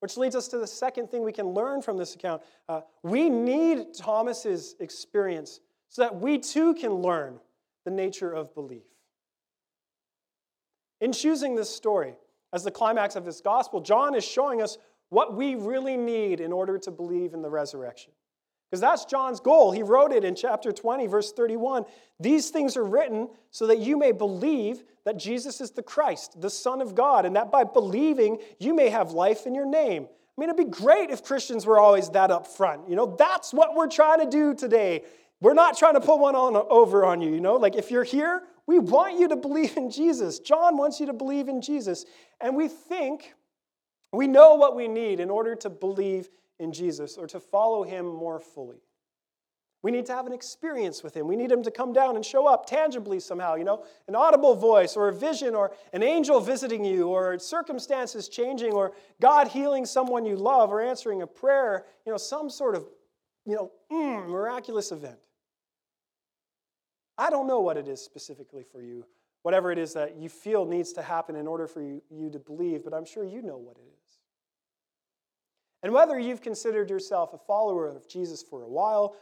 Which 0.00 0.16
leads 0.16 0.34
us 0.34 0.48
to 0.48 0.58
the 0.58 0.66
second 0.66 1.10
thing 1.10 1.22
we 1.22 1.32
can 1.32 1.48
learn 1.48 1.82
from 1.82 1.96
this 1.96 2.14
account. 2.14 2.42
Uh, 2.68 2.82
we 3.02 3.28
need 3.28 3.94
Thomas's 3.94 4.74
experience 4.80 5.60
so 5.88 6.02
that 6.02 6.16
we 6.16 6.38
too 6.38 6.74
can 6.74 6.94
learn 6.94 7.38
the 7.84 7.90
nature 7.90 8.32
of 8.32 8.54
belief. 8.54 8.84
In 11.02 11.12
choosing 11.12 11.56
this 11.56 11.68
story 11.68 12.14
as 12.52 12.62
the 12.62 12.70
climax 12.70 13.16
of 13.16 13.26
his 13.26 13.40
gospel, 13.40 13.80
John 13.80 14.14
is 14.14 14.24
showing 14.24 14.62
us 14.62 14.78
what 15.08 15.34
we 15.34 15.56
really 15.56 15.96
need 15.96 16.38
in 16.38 16.52
order 16.52 16.78
to 16.78 16.92
believe 16.92 17.34
in 17.34 17.42
the 17.42 17.50
resurrection. 17.50 18.12
Because 18.70 18.80
that's 18.80 19.04
John's 19.04 19.40
goal. 19.40 19.72
He 19.72 19.82
wrote 19.82 20.12
it 20.12 20.24
in 20.24 20.36
chapter 20.36 20.70
20, 20.70 21.08
verse 21.08 21.32
31. 21.32 21.86
These 22.20 22.50
things 22.50 22.76
are 22.76 22.84
written 22.84 23.28
so 23.50 23.66
that 23.66 23.80
you 23.80 23.98
may 23.98 24.12
believe 24.12 24.84
that 25.04 25.18
Jesus 25.18 25.60
is 25.60 25.72
the 25.72 25.82
Christ, 25.82 26.40
the 26.40 26.48
Son 26.48 26.80
of 26.80 26.94
God, 26.94 27.26
and 27.26 27.34
that 27.34 27.50
by 27.50 27.64
believing 27.64 28.38
you 28.60 28.72
may 28.72 28.88
have 28.88 29.10
life 29.10 29.44
in 29.44 29.56
your 29.56 29.66
name. 29.66 30.04
I 30.04 30.40
mean, 30.40 30.50
it'd 30.50 30.56
be 30.56 30.70
great 30.70 31.10
if 31.10 31.24
Christians 31.24 31.66
were 31.66 31.80
always 31.80 32.10
that 32.10 32.30
up 32.30 32.46
front. 32.46 32.88
You 32.88 32.94
know, 32.94 33.16
that's 33.18 33.52
what 33.52 33.74
we're 33.74 33.90
trying 33.90 34.20
to 34.20 34.30
do 34.30 34.54
today. 34.54 35.02
We're 35.40 35.52
not 35.52 35.76
trying 35.76 35.94
to 35.94 36.00
put 36.00 36.20
one 36.20 36.36
on 36.36 36.54
over 36.54 37.04
on 37.04 37.20
you, 37.20 37.34
you 37.34 37.40
know? 37.40 37.56
Like 37.56 37.74
if 37.74 37.90
you're 37.90 38.04
here, 38.04 38.44
we 38.66 38.78
want 38.78 39.18
you 39.18 39.28
to 39.28 39.36
believe 39.36 39.76
in 39.76 39.90
Jesus. 39.90 40.38
John 40.38 40.76
wants 40.76 41.00
you 41.00 41.06
to 41.06 41.12
believe 41.12 41.48
in 41.48 41.60
Jesus. 41.60 42.04
And 42.40 42.56
we 42.56 42.68
think 42.68 43.34
we 44.12 44.26
know 44.26 44.54
what 44.54 44.76
we 44.76 44.88
need 44.88 45.20
in 45.20 45.30
order 45.30 45.54
to 45.56 45.70
believe 45.70 46.28
in 46.58 46.72
Jesus 46.72 47.16
or 47.16 47.26
to 47.28 47.40
follow 47.40 47.82
him 47.82 48.06
more 48.06 48.38
fully. 48.38 48.82
We 49.82 49.90
need 49.90 50.06
to 50.06 50.14
have 50.14 50.26
an 50.26 50.32
experience 50.32 51.02
with 51.02 51.16
him. 51.16 51.26
We 51.26 51.34
need 51.34 51.50
him 51.50 51.64
to 51.64 51.70
come 51.72 51.92
down 51.92 52.14
and 52.14 52.24
show 52.24 52.46
up 52.46 52.66
tangibly 52.66 53.18
somehow, 53.18 53.56
you 53.56 53.64
know, 53.64 53.84
an 54.06 54.14
audible 54.14 54.54
voice 54.54 54.96
or 54.96 55.08
a 55.08 55.12
vision 55.12 55.56
or 55.56 55.72
an 55.92 56.04
angel 56.04 56.38
visiting 56.38 56.84
you 56.84 57.08
or 57.08 57.36
circumstances 57.40 58.28
changing 58.28 58.72
or 58.72 58.92
God 59.20 59.48
healing 59.48 59.84
someone 59.84 60.24
you 60.24 60.36
love 60.36 60.70
or 60.70 60.80
answering 60.80 61.22
a 61.22 61.26
prayer, 61.26 61.84
you 62.06 62.12
know, 62.12 62.18
some 62.18 62.48
sort 62.48 62.76
of, 62.76 62.84
you 63.44 63.56
know, 63.56 63.72
mm, 63.90 64.28
miraculous 64.28 64.92
event. 64.92 65.18
I 67.22 67.30
don't 67.30 67.46
know 67.46 67.60
what 67.60 67.76
it 67.76 67.86
is 67.86 68.00
specifically 68.00 68.64
for 68.64 68.82
you, 68.82 69.06
whatever 69.42 69.70
it 69.70 69.78
is 69.78 69.94
that 69.94 70.16
you 70.16 70.28
feel 70.28 70.64
needs 70.64 70.92
to 70.94 71.02
happen 71.02 71.36
in 71.36 71.46
order 71.46 71.68
for 71.68 71.80
you, 71.80 72.02
you 72.10 72.28
to 72.30 72.40
believe, 72.40 72.82
but 72.82 72.92
I'm 72.92 73.04
sure 73.04 73.22
you 73.22 73.42
know 73.42 73.56
what 73.56 73.76
it 73.76 73.86
is. 73.86 74.18
And 75.84 75.92
whether 75.92 76.18
you've 76.18 76.42
considered 76.42 76.90
yourself 76.90 77.32
a 77.32 77.38
follower 77.38 77.86
of 77.86 78.08
Jesus 78.08 78.42
for 78.42 78.64
a 78.64 78.68
while 78.68 79.14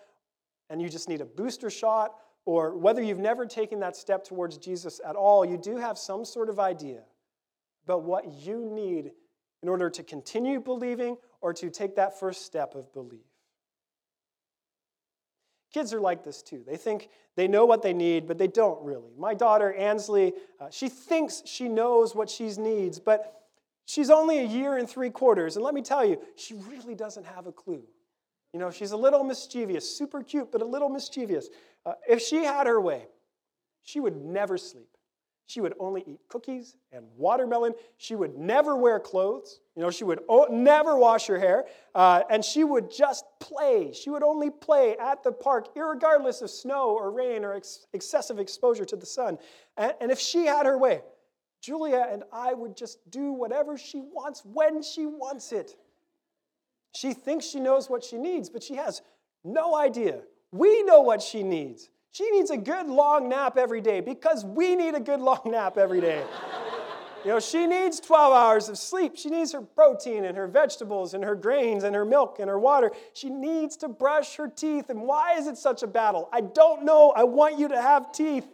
and 0.71 0.81
you 0.81 0.89
just 0.89 1.11
need 1.11 1.21
a 1.21 1.27
booster 1.27 1.69
shot, 1.69 2.15
or 2.47 2.75
whether 2.75 3.03
you've 3.03 3.19
never 3.19 3.45
taken 3.45 3.81
that 3.81 3.97
step 3.97 4.25
towards 4.25 4.57
Jesus 4.57 4.99
at 5.07 5.15
all, 5.15 5.45
you 5.45 5.59
do 5.59 5.77
have 5.77 5.99
some 5.99 6.25
sort 6.25 6.49
of 6.49 6.59
idea 6.59 7.03
about 7.85 8.03
what 8.03 8.33
you 8.33 8.65
need 8.65 9.11
in 9.63 9.69
order 9.69 9.91
to 9.91 10.03
continue 10.03 10.59
believing 10.59 11.19
or 11.43 11.53
to 11.53 11.69
take 11.69 11.97
that 11.97 12.19
first 12.19 12.47
step 12.47 12.75
of 12.75 12.91
belief. 12.95 13.30
Kids 15.73 15.95
are 15.95 16.01
like 16.01 16.25
this 16.25 16.43
too. 16.43 16.63
They 16.67 16.77
think 16.77 17.09
they 17.37 17.47
know 17.47 17.65
what 17.65 17.83
they 17.83 17.93
need, 17.93 18.27
but 18.27 18.39
they 18.39 18.49
don't 18.49 18.83
really. 18.85 19.13
My 19.17 19.35
daughter, 19.35 19.73
Ansley, 19.73 20.33
uh, 20.61 20.69
she 20.71 20.89
thinks 20.89 21.43
she 21.47 21.69
knows 21.69 22.15
what 22.15 22.29
she 22.29 22.49
needs, 22.57 22.99
but 22.99 23.41
She's 23.91 24.09
only 24.09 24.39
a 24.39 24.45
year 24.45 24.77
and 24.77 24.89
three 24.89 25.11
quarters, 25.11 25.57
and 25.57 25.65
let 25.65 25.75
me 25.75 25.83
tell 25.83 26.05
you, 26.05 26.21
she 26.37 26.55
really 26.55 26.95
doesn't 26.95 27.25
have 27.25 27.49
a 27.49 27.53
clue. 27.53 27.83
You 28.53 28.61
know, 28.61 28.71
she's 28.71 28.93
a 28.93 28.97
little 28.97 29.25
mischievous, 29.25 29.99
super 29.99 30.23
cute, 30.23 30.53
but 30.53 30.63
a 30.63 30.65
little 30.65 30.89
mischievous. 30.89 31.49
Uh, 31.85 31.95
if 32.09 32.23
she 32.23 32.45
had 32.45 32.69
her 32.69 32.81
way, 32.81 33.09
she 33.83 33.99
would 33.99 34.15
never 34.15 34.57
sleep. 34.57 34.97
She 35.51 35.61
would 35.61 35.75
only 35.81 36.05
eat 36.07 36.21
cookies 36.29 36.77
and 36.93 37.05
watermelon. 37.17 37.73
She 37.97 38.15
would 38.15 38.39
never 38.39 38.77
wear 38.77 39.01
clothes. 39.01 39.59
You 39.75 39.83
know, 39.83 39.91
she 39.91 40.05
would 40.05 40.21
o- 40.29 40.47
never 40.49 40.97
wash 40.97 41.27
her 41.27 41.41
hair. 41.41 41.65
Uh, 41.93 42.23
and 42.31 42.45
she 42.45 42.63
would 42.63 42.89
just 42.89 43.25
play. 43.41 43.93
She 43.93 44.11
would 44.11 44.23
only 44.23 44.51
play 44.51 44.97
at 44.99 45.25
the 45.25 45.33
park, 45.33 45.71
regardless 45.75 46.41
of 46.41 46.51
snow 46.51 46.91
or 46.91 47.11
rain 47.11 47.45
or 47.45 47.53
ex- 47.53 47.89
excessive 47.93 48.39
exposure 48.39 48.85
to 48.85 48.95
the 48.95 49.07
sun. 49.07 49.39
And, 49.77 49.93
and 50.01 50.13
if 50.13 50.21
she 50.21 50.47
had 50.47 50.67
her 50.67 50.79
way, 50.79 51.03
Julia 51.61 52.07
and 52.09 52.23
I 52.33 52.55
would 52.55 52.77
just 52.77 52.99
do 53.11 53.33
whatever 53.33 53.77
she 53.77 54.03
wants 54.03 54.45
when 54.45 54.85
she 54.85 55.05
wants 55.05 55.51
it. 55.51 55.75
She 56.95 57.13
thinks 57.13 57.45
she 57.45 57.59
knows 57.59 57.91
what 57.91 58.05
she 58.05 58.19
needs, 58.19 58.49
but 58.49 58.63
she 58.63 58.77
has 58.77 59.03
no 59.43 59.75
idea. 59.75 60.21
We 60.53 60.85
know 60.85 61.01
what 61.01 61.21
she 61.23 61.43
needs. 61.43 61.91
She 62.13 62.29
needs 62.31 62.51
a 62.51 62.57
good 62.57 62.89
long 62.89 63.29
nap 63.29 63.57
every 63.57 63.81
day 63.81 64.01
because 64.01 64.45
we 64.45 64.75
need 64.75 64.95
a 64.95 65.01
good 65.01 65.21
long 65.31 65.43
nap 65.45 65.79
every 65.79 66.01
day. 66.01 66.25
you 67.25 67.31
know, 67.31 67.41
she 67.41 67.67
needs 67.67 68.01
12 68.01 68.33
hours 68.33 68.69
of 68.69 68.79
sleep. 68.79 69.17
She 69.17 69.31
needs 69.31 69.53
her 69.53 69.61
protein 69.61 70.25
and 70.25 70.37
her 70.37 70.49
vegetables 70.49 71.15
and 71.15 71.23
her 71.23 71.37
grains 71.37 71.85
and 71.85 71.95
her 71.95 72.05
milk 72.05 72.39
and 72.41 72.49
her 72.49 72.59
water. 72.59 72.91
She 73.13 73.31
needs 73.31 73.77
to 73.79 73.89
brush 73.89 74.37
her 74.37 74.49
teeth. 74.49 74.91
And 74.91 75.03
why 75.03 75.35
is 75.35 75.47
it 75.47 75.57
such 75.57 75.83
a 75.83 75.87
battle? 75.87 76.29
I 76.33 76.41
don't 76.41 76.85
know. 76.85 77.13
I 77.15 77.25
want 77.25 77.59
you 77.59 77.69
to 77.69 77.81
have 77.81 78.11
teeth. 78.13 78.47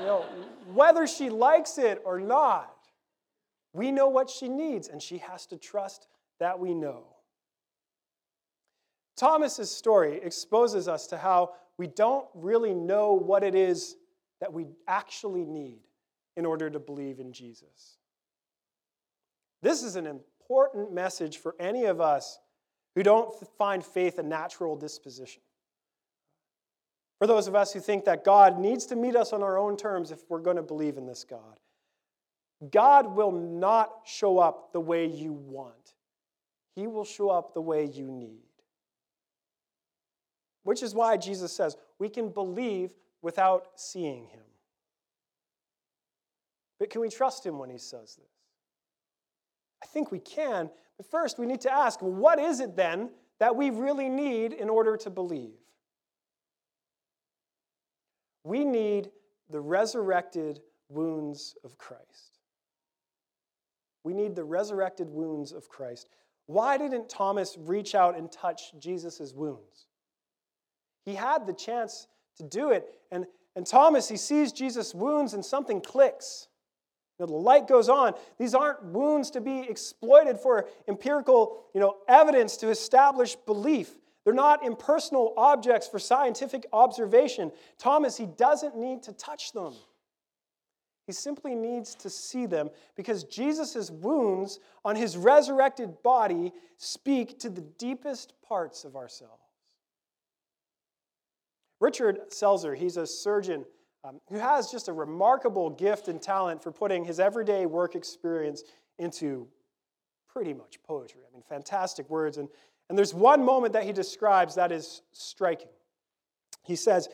you 0.00 0.06
know, 0.06 0.26
whether 0.72 1.06
she 1.06 1.30
likes 1.30 1.78
it 1.78 2.02
or 2.04 2.20
not, 2.20 2.74
we 3.72 3.92
know 3.92 4.08
what 4.08 4.28
she 4.28 4.48
needs, 4.48 4.88
and 4.88 5.00
she 5.00 5.18
has 5.18 5.46
to 5.46 5.56
trust 5.56 6.08
that 6.40 6.58
we 6.58 6.74
know. 6.74 7.04
Thomas's 9.16 9.70
story 9.70 10.20
exposes 10.22 10.88
us 10.88 11.06
to 11.08 11.18
how 11.18 11.52
we 11.78 11.86
don't 11.86 12.26
really 12.34 12.74
know 12.74 13.14
what 13.14 13.44
it 13.44 13.54
is 13.54 13.96
that 14.40 14.52
we 14.52 14.66
actually 14.86 15.44
need 15.44 15.80
in 16.36 16.44
order 16.44 16.68
to 16.68 16.78
believe 16.78 17.20
in 17.20 17.32
Jesus. 17.32 17.98
This 19.62 19.82
is 19.82 19.96
an 19.96 20.06
important 20.06 20.92
message 20.92 21.38
for 21.38 21.54
any 21.58 21.84
of 21.84 22.00
us 22.00 22.38
who 22.94 23.02
don't 23.02 23.32
find 23.56 23.84
faith 23.84 24.18
a 24.18 24.22
natural 24.22 24.76
disposition. 24.76 25.42
For 27.18 27.26
those 27.26 27.48
of 27.48 27.54
us 27.54 27.72
who 27.72 27.80
think 27.80 28.04
that 28.04 28.24
God 28.24 28.58
needs 28.58 28.86
to 28.86 28.96
meet 28.96 29.16
us 29.16 29.32
on 29.32 29.42
our 29.42 29.58
own 29.58 29.76
terms 29.76 30.12
if 30.12 30.20
we're 30.28 30.40
going 30.40 30.56
to 30.56 30.62
believe 30.62 30.96
in 30.96 31.06
this 31.06 31.24
God, 31.24 31.58
God 32.70 33.14
will 33.14 33.32
not 33.32 33.90
show 34.04 34.38
up 34.38 34.72
the 34.72 34.80
way 34.80 35.06
you 35.06 35.32
want, 35.32 35.94
He 36.74 36.86
will 36.86 37.04
show 37.04 37.30
up 37.30 37.54
the 37.54 37.60
way 37.60 37.84
you 37.84 38.06
need. 38.06 38.47
Which 40.62 40.82
is 40.82 40.94
why 40.94 41.16
Jesus 41.16 41.52
says 41.52 41.76
we 41.98 42.08
can 42.08 42.30
believe 42.30 42.90
without 43.22 43.68
seeing 43.76 44.26
Him. 44.26 44.42
But 46.78 46.90
can 46.90 47.00
we 47.00 47.08
trust 47.08 47.44
Him 47.44 47.58
when 47.58 47.70
He 47.70 47.78
says 47.78 48.16
this? 48.16 48.30
I 49.82 49.86
think 49.86 50.10
we 50.10 50.18
can, 50.18 50.70
but 50.96 51.10
first 51.10 51.38
we 51.38 51.46
need 51.46 51.60
to 51.62 51.72
ask 51.72 52.00
what 52.00 52.38
is 52.38 52.60
it 52.60 52.76
then 52.76 53.10
that 53.38 53.54
we 53.54 53.70
really 53.70 54.08
need 54.08 54.52
in 54.52 54.68
order 54.68 54.96
to 54.96 55.10
believe? 55.10 55.54
We 58.44 58.64
need 58.64 59.10
the 59.50 59.60
resurrected 59.60 60.60
wounds 60.88 61.56
of 61.64 61.78
Christ. 61.78 62.38
We 64.04 64.14
need 64.14 64.34
the 64.34 64.44
resurrected 64.44 65.08
wounds 65.10 65.52
of 65.52 65.68
Christ. 65.68 66.08
Why 66.46 66.78
didn't 66.78 67.10
Thomas 67.10 67.56
reach 67.58 67.94
out 67.94 68.16
and 68.16 68.32
touch 68.32 68.72
Jesus' 68.78 69.34
wounds? 69.34 69.87
He 71.04 71.14
had 71.14 71.46
the 71.46 71.52
chance 71.52 72.06
to 72.36 72.42
do 72.42 72.70
it. 72.70 72.88
And, 73.10 73.26
and 73.56 73.66
Thomas, 73.66 74.08
he 74.08 74.16
sees 74.16 74.52
Jesus' 74.52 74.94
wounds 74.94 75.34
and 75.34 75.44
something 75.44 75.80
clicks. 75.80 76.48
You 77.18 77.26
know, 77.26 77.32
the 77.32 77.38
light 77.38 77.66
goes 77.66 77.88
on. 77.88 78.14
These 78.38 78.54
aren't 78.54 78.84
wounds 78.84 79.30
to 79.32 79.40
be 79.40 79.60
exploited 79.60 80.38
for 80.38 80.68
empirical 80.86 81.64
you 81.74 81.80
know, 81.80 81.96
evidence 82.08 82.56
to 82.58 82.70
establish 82.70 83.34
belief. 83.34 83.90
They're 84.24 84.34
not 84.34 84.64
impersonal 84.64 85.34
objects 85.36 85.88
for 85.88 85.98
scientific 85.98 86.66
observation. 86.72 87.50
Thomas, 87.78 88.16
he 88.16 88.26
doesn't 88.26 88.76
need 88.76 89.02
to 89.04 89.12
touch 89.12 89.52
them. 89.52 89.74
He 91.06 91.12
simply 91.12 91.54
needs 91.54 91.94
to 91.94 92.10
see 92.10 92.44
them 92.44 92.68
because 92.94 93.24
Jesus' 93.24 93.90
wounds 93.90 94.60
on 94.84 94.94
his 94.94 95.16
resurrected 95.16 96.02
body 96.02 96.52
speak 96.76 97.38
to 97.38 97.48
the 97.48 97.62
deepest 97.62 98.34
parts 98.46 98.84
of 98.84 98.94
ourselves. 98.94 99.47
Richard 101.80 102.30
Selzer, 102.30 102.76
he's 102.76 102.96
a 102.96 103.06
surgeon 103.06 103.64
um, 104.04 104.20
who 104.28 104.38
has 104.38 104.70
just 104.70 104.88
a 104.88 104.92
remarkable 104.92 105.70
gift 105.70 106.08
and 106.08 106.20
talent 106.20 106.62
for 106.62 106.72
putting 106.72 107.04
his 107.04 107.20
everyday 107.20 107.66
work 107.66 107.94
experience 107.94 108.62
into 108.98 109.48
pretty 110.28 110.54
much 110.54 110.82
poetry. 110.82 111.20
I 111.28 111.32
mean, 111.32 111.42
fantastic 111.48 112.08
words. 112.08 112.38
And, 112.38 112.48
and 112.88 112.96
there's 112.96 113.14
one 113.14 113.44
moment 113.44 113.72
that 113.72 113.84
he 113.84 113.92
describes 113.92 114.54
that 114.54 114.72
is 114.72 115.02
striking. 115.12 115.68
He 116.64 116.76
says, 116.76 117.08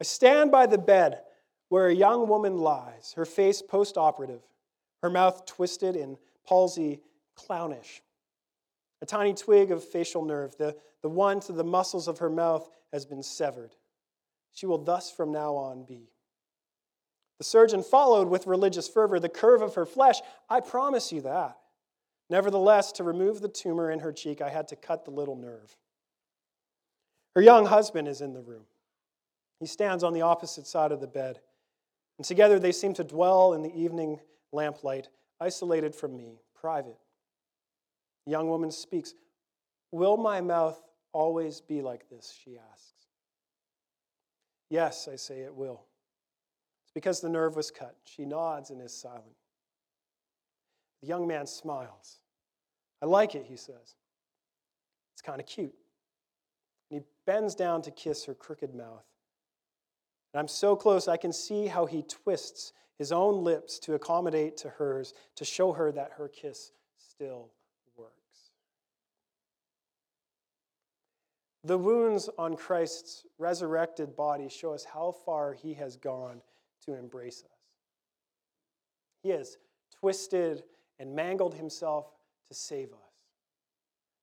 I 0.00 0.04
stand 0.04 0.50
by 0.50 0.66
the 0.66 0.78
bed 0.78 1.20
where 1.68 1.88
a 1.88 1.94
young 1.94 2.28
woman 2.28 2.58
lies, 2.58 3.12
her 3.16 3.24
face 3.24 3.62
post 3.62 3.96
operative, 3.96 4.42
her 5.02 5.10
mouth 5.10 5.46
twisted 5.46 5.96
in 5.96 6.16
palsy, 6.46 7.00
clownish. 7.34 8.02
A 9.02 9.06
tiny 9.06 9.34
twig 9.34 9.70
of 9.70 9.84
facial 9.84 10.24
nerve, 10.24 10.56
the, 10.56 10.76
the 11.02 11.08
one 11.08 11.40
to 11.40 11.52
the 11.52 11.64
muscles 11.64 12.08
of 12.08 12.18
her 12.18 12.30
mouth, 12.30 12.68
has 12.92 13.04
been 13.04 13.22
severed. 13.22 13.74
She 14.54 14.66
will 14.66 14.78
thus 14.78 15.10
from 15.10 15.32
now 15.32 15.54
on 15.54 15.84
be. 15.84 16.08
The 17.38 17.44
surgeon 17.44 17.82
followed 17.82 18.28
with 18.28 18.46
religious 18.46 18.88
fervor 18.88 19.20
the 19.20 19.28
curve 19.28 19.60
of 19.60 19.74
her 19.74 19.84
flesh. 19.84 20.20
I 20.48 20.60
promise 20.60 21.12
you 21.12 21.20
that. 21.22 21.58
Nevertheless, 22.30 22.92
to 22.92 23.04
remove 23.04 23.40
the 23.40 23.48
tumor 23.48 23.90
in 23.90 23.98
her 23.98 24.12
cheek, 24.12 24.40
I 24.40 24.48
had 24.48 24.68
to 24.68 24.76
cut 24.76 25.04
the 25.04 25.10
little 25.10 25.36
nerve. 25.36 25.76
Her 27.34 27.42
young 27.42 27.66
husband 27.66 28.08
is 28.08 28.20
in 28.20 28.32
the 28.32 28.40
room. 28.40 28.64
He 29.60 29.66
stands 29.66 30.04
on 30.04 30.14
the 30.14 30.22
opposite 30.22 30.66
side 30.66 30.92
of 30.92 31.00
the 31.00 31.06
bed, 31.06 31.40
and 32.16 32.24
together 32.24 32.58
they 32.58 32.72
seem 32.72 32.94
to 32.94 33.04
dwell 33.04 33.54
in 33.54 33.62
the 33.62 33.74
evening 33.74 34.20
lamplight, 34.52 35.08
isolated 35.40 35.94
from 35.94 36.16
me, 36.16 36.38
private. 36.54 36.96
The 38.24 38.30
young 38.30 38.48
woman 38.48 38.70
speaks. 38.70 39.14
Will 39.90 40.16
my 40.16 40.40
mouth 40.40 40.80
always 41.12 41.60
be 41.60 41.82
like 41.82 42.08
this? 42.08 42.36
She 42.42 42.56
asks. 42.72 42.93
Yes, 44.70 45.08
I 45.10 45.16
say 45.16 45.40
it 45.40 45.54
will. 45.54 45.82
It's 46.84 46.92
because 46.92 47.20
the 47.20 47.28
nerve 47.28 47.56
was 47.56 47.70
cut. 47.70 47.96
She 48.04 48.24
nods 48.24 48.70
and 48.70 48.80
is 48.80 48.92
silent. 48.92 49.36
The 51.00 51.08
young 51.08 51.26
man 51.26 51.46
smiles. 51.46 52.20
I 53.02 53.06
like 53.06 53.34
it, 53.34 53.46
he 53.46 53.56
says. 53.56 53.96
It's 55.12 55.22
kind 55.22 55.40
of 55.40 55.46
cute. 55.46 55.74
And 56.90 57.00
he 57.00 57.06
bends 57.26 57.54
down 57.54 57.82
to 57.82 57.90
kiss 57.90 58.24
her 58.24 58.34
crooked 58.34 58.74
mouth. 58.74 59.04
And 60.32 60.40
I'm 60.40 60.48
so 60.48 60.74
close, 60.74 61.06
I 61.06 61.16
can 61.16 61.32
see 61.32 61.66
how 61.66 61.86
he 61.86 62.02
twists 62.02 62.72
his 62.98 63.12
own 63.12 63.44
lips 63.44 63.78
to 63.80 63.94
accommodate 63.94 64.56
to 64.58 64.70
hers, 64.70 65.14
to 65.36 65.44
show 65.44 65.72
her 65.72 65.92
that 65.92 66.12
her 66.16 66.28
kiss 66.28 66.72
still 66.96 67.50
The 71.64 71.78
wounds 71.78 72.28
on 72.36 72.56
Christ's 72.56 73.24
resurrected 73.38 74.14
body 74.14 74.48
show 74.50 74.74
us 74.74 74.84
how 74.84 75.12
far 75.24 75.54
he 75.54 75.72
has 75.74 75.96
gone 75.96 76.42
to 76.84 76.94
embrace 76.94 77.42
us. 77.42 77.58
He 79.22 79.30
has 79.30 79.56
twisted 79.98 80.62
and 80.98 81.14
mangled 81.16 81.54
himself 81.54 82.12
to 82.48 82.54
save 82.54 82.92
us, 82.92 82.98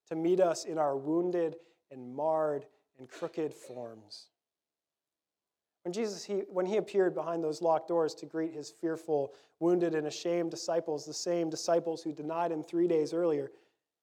to 0.10 0.15
meet 0.15 0.39
us 0.39 0.65
in 0.65 0.77
our 0.77 0.95
wounded 0.95 1.56
and 1.89 2.15
marred 2.15 2.67
and 2.99 3.10
crooked 3.10 3.56
forms. 3.56 4.27
When 5.84 5.93
Jesus, 5.93 6.23
he, 6.23 6.43
when 6.47 6.67
he 6.67 6.77
appeared 6.77 7.15
behind 7.15 7.43
those 7.43 7.63
locked 7.63 7.88
doors 7.88 8.13
to 8.15 8.27
greet 8.27 8.54
his 8.54 8.69
fearful, 8.69 9.34
wounded, 9.60 9.95
and 9.95 10.06
ashamed 10.06 10.51
disciples, 10.51 11.08
the 11.08 11.13
same 11.13 11.49
disciples 11.49 12.04
who 12.04 12.13
denied 12.13 12.51
him 12.51 12.62
three 12.62 12.88
days 12.88 13.13
earlier, 13.13 13.51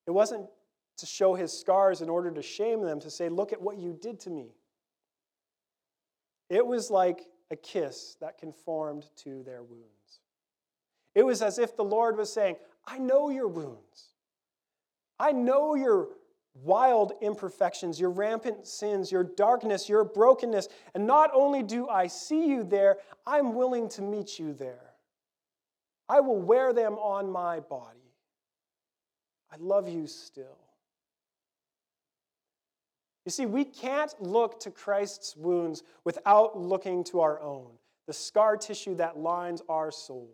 it 0.08 0.10
wasn't 0.10 0.48
to 0.98 1.06
show 1.06 1.34
his 1.34 1.52
scars 1.52 2.00
in 2.02 2.08
order 2.08 2.30
to 2.30 2.42
shame 2.42 2.82
them, 2.82 3.00
to 3.00 3.10
say, 3.10 3.28
Look 3.28 3.52
at 3.52 3.60
what 3.60 3.78
you 3.78 3.96
did 4.00 4.20
to 4.20 4.30
me. 4.30 4.54
It 6.50 6.66
was 6.66 6.90
like 6.90 7.26
a 7.50 7.56
kiss 7.56 8.16
that 8.20 8.38
conformed 8.38 9.06
to 9.16 9.42
their 9.42 9.62
wounds. 9.62 10.20
It 11.14 11.24
was 11.24 11.42
as 11.42 11.58
if 11.58 11.76
the 11.76 11.84
Lord 11.84 12.16
was 12.16 12.32
saying, 12.32 12.56
I 12.86 12.98
know 12.98 13.30
your 13.30 13.48
wounds. 13.48 14.12
I 15.18 15.32
know 15.32 15.74
your 15.74 16.08
wild 16.62 17.12
imperfections, 17.20 18.00
your 18.00 18.10
rampant 18.10 18.66
sins, 18.66 19.10
your 19.12 19.24
darkness, 19.24 19.88
your 19.88 20.04
brokenness. 20.04 20.68
And 20.94 21.06
not 21.06 21.30
only 21.34 21.62
do 21.62 21.88
I 21.88 22.06
see 22.06 22.46
you 22.46 22.64
there, 22.64 22.98
I'm 23.26 23.54
willing 23.54 23.88
to 23.90 24.02
meet 24.02 24.38
you 24.38 24.52
there. 24.52 24.94
I 26.08 26.20
will 26.20 26.40
wear 26.40 26.72
them 26.72 26.94
on 26.94 27.30
my 27.30 27.60
body. 27.60 27.98
I 29.50 29.56
love 29.58 29.88
you 29.88 30.06
still. 30.06 30.58
You 33.28 33.30
see, 33.30 33.44
we 33.44 33.66
can't 33.66 34.14
look 34.22 34.58
to 34.60 34.70
Christ's 34.70 35.36
wounds 35.36 35.82
without 36.02 36.58
looking 36.58 37.04
to 37.04 37.20
our 37.20 37.38
own, 37.42 37.72
the 38.06 38.12
scar 38.14 38.56
tissue 38.56 38.94
that 38.94 39.18
lines 39.18 39.60
our 39.68 39.90
souls. 39.90 40.30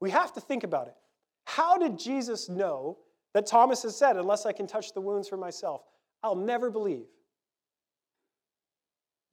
We 0.00 0.10
have 0.10 0.32
to 0.32 0.40
think 0.40 0.64
about 0.64 0.88
it. 0.88 0.96
How 1.44 1.78
did 1.78 2.00
Jesus 2.00 2.48
know 2.48 2.98
that 3.32 3.46
Thomas 3.46 3.84
has 3.84 3.96
said, 3.96 4.16
Unless 4.16 4.44
I 4.44 4.50
can 4.50 4.66
touch 4.66 4.92
the 4.92 5.00
wounds 5.00 5.28
for 5.28 5.36
myself, 5.36 5.82
I'll 6.24 6.34
never 6.34 6.68
believe? 6.68 7.06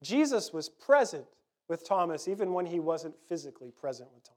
Jesus 0.04 0.52
was 0.52 0.68
present 0.68 1.26
with 1.68 1.84
Thomas 1.84 2.28
even 2.28 2.52
when 2.52 2.64
he 2.64 2.78
wasn't 2.78 3.16
physically 3.28 3.72
present 3.72 4.08
with 4.14 4.22
Thomas. 4.22 4.35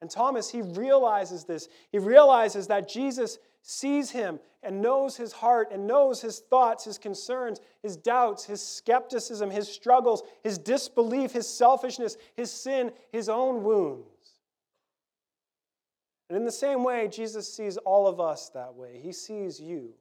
And 0.00 0.10
Thomas, 0.10 0.50
he 0.50 0.62
realizes 0.62 1.44
this. 1.44 1.68
He 1.90 1.98
realizes 1.98 2.68
that 2.68 2.88
Jesus 2.88 3.38
sees 3.62 4.10
him 4.10 4.38
and 4.62 4.80
knows 4.80 5.16
his 5.16 5.32
heart 5.32 5.68
and 5.72 5.86
knows 5.86 6.20
his 6.20 6.38
thoughts, 6.38 6.84
his 6.84 6.98
concerns, 6.98 7.60
his 7.82 7.96
doubts, 7.96 8.44
his 8.44 8.62
skepticism, 8.62 9.50
his 9.50 9.68
struggles, 9.68 10.22
his 10.42 10.58
disbelief, 10.58 11.32
his 11.32 11.48
selfishness, 11.48 12.16
his 12.36 12.50
sin, 12.50 12.92
his 13.12 13.28
own 13.28 13.62
wounds. 13.62 14.06
And 16.28 16.36
in 16.36 16.44
the 16.44 16.52
same 16.52 16.84
way, 16.84 17.08
Jesus 17.08 17.52
sees 17.52 17.76
all 17.78 18.06
of 18.06 18.20
us 18.20 18.50
that 18.50 18.74
way. 18.74 19.00
He 19.02 19.12
sees 19.12 19.58
you. 19.60 19.94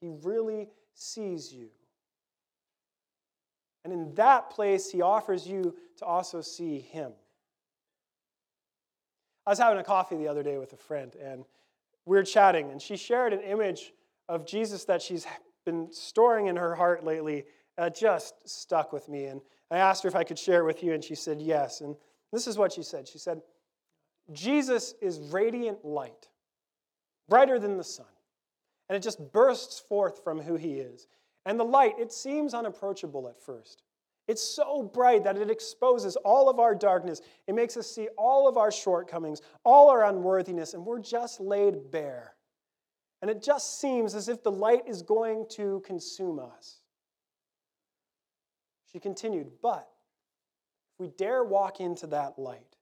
He 0.00 0.08
really 0.22 0.68
sees 0.94 1.52
you. 1.52 1.68
And 3.84 3.92
in 3.92 4.14
that 4.14 4.50
place, 4.50 4.90
he 4.90 5.02
offers 5.02 5.46
you 5.46 5.76
to 5.98 6.04
also 6.04 6.40
see 6.40 6.80
him. 6.80 7.12
I 9.46 9.50
was 9.50 9.58
having 9.58 9.78
a 9.78 9.84
coffee 9.84 10.16
the 10.16 10.28
other 10.28 10.42
day 10.42 10.58
with 10.58 10.72
a 10.72 10.76
friend, 10.76 11.14
and 11.22 11.44
we 12.04 12.16
were 12.16 12.24
chatting, 12.24 12.70
and 12.70 12.82
she 12.82 12.96
shared 12.96 13.32
an 13.32 13.40
image 13.40 13.92
of 14.28 14.46
Jesus 14.46 14.84
that 14.84 15.00
she's 15.00 15.26
been 15.64 15.88
storing 15.92 16.46
in 16.46 16.56
her 16.56 16.74
heart 16.74 17.04
lately. 17.04 17.44
That 17.76 17.94
just 17.94 18.34
stuck 18.48 18.92
with 18.92 19.08
me. 19.08 19.26
And 19.26 19.40
I 19.70 19.78
asked 19.78 20.02
her 20.02 20.08
if 20.08 20.16
I 20.16 20.24
could 20.24 20.38
share 20.38 20.60
it 20.60 20.64
with 20.64 20.82
you, 20.82 20.94
and 20.94 21.04
she 21.04 21.14
said 21.14 21.40
yes. 21.40 21.80
And 21.80 21.94
this 22.32 22.46
is 22.46 22.58
what 22.58 22.72
she 22.72 22.82
said 22.82 23.06
She 23.06 23.18
said, 23.18 23.42
Jesus 24.32 24.94
is 25.00 25.20
radiant 25.20 25.84
light, 25.84 26.28
brighter 27.28 27.58
than 27.58 27.76
the 27.76 27.84
sun, 27.84 28.06
and 28.88 28.96
it 28.96 29.00
just 29.00 29.32
bursts 29.32 29.78
forth 29.78 30.24
from 30.24 30.40
who 30.40 30.56
he 30.56 30.80
is. 30.80 31.06
And 31.44 31.60
the 31.60 31.64
light, 31.64 31.94
it 31.98 32.12
seems 32.12 32.54
unapproachable 32.54 33.28
at 33.28 33.40
first. 33.40 33.82
It's 34.28 34.42
so 34.42 34.82
bright 34.82 35.22
that 35.24 35.36
it 35.36 35.50
exposes 35.50 36.16
all 36.16 36.48
of 36.48 36.58
our 36.58 36.74
darkness. 36.74 37.20
It 37.46 37.54
makes 37.54 37.76
us 37.76 37.88
see 37.88 38.08
all 38.18 38.48
of 38.48 38.56
our 38.56 38.72
shortcomings, 38.72 39.40
all 39.64 39.88
our 39.88 40.04
unworthiness, 40.04 40.74
and 40.74 40.84
we're 40.84 40.98
just 40.98 41.40
laid 41.40 41.90
bare. 41.92 42.34
And 43.22 43.30
it 43.30 43.42
just 43.42 43.80
seems 43.80 44.14
as 44.14 44.28
if 44.28 44.42
the 44.42 44.50
light 44.50 44.82
is 44.86 45.02
going 45.02 45.46
to 45.50 45.80
consume 45.86 46.40
us. 46.40 46.80
She 48.92 48.98
continued, 48.98 49.50
but 49.62 49.88
if 50.94 51.00
we 51.00 51.08
dare 51.08 51.44
walk 51.44 51.80
into 51.80 52.06
that 52.08 52.38
light, 52.38 52.76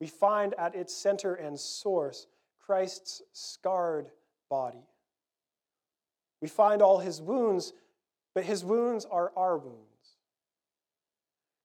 we 0.00 0.06
find 0.06 0.54
at 0.54 0.74
its 0.74 0.94
center 0.94 1.34
and 1.34 1.58
source 1.58 2.26
Christ's 2.58 3.22
scarred 3.32 4.10
body. 4.48 4.86
We 6.40 6.48
find 6.48 6.82
all 6.82 6.98
his 6.98 7.20
wounds, 7.20 7.72
but 8.34 8.44
his 8.44 8.64
wounds 8.64 9.04
are 9.04 9.32
our 9.36 9.56
wounds. 9.58 9.85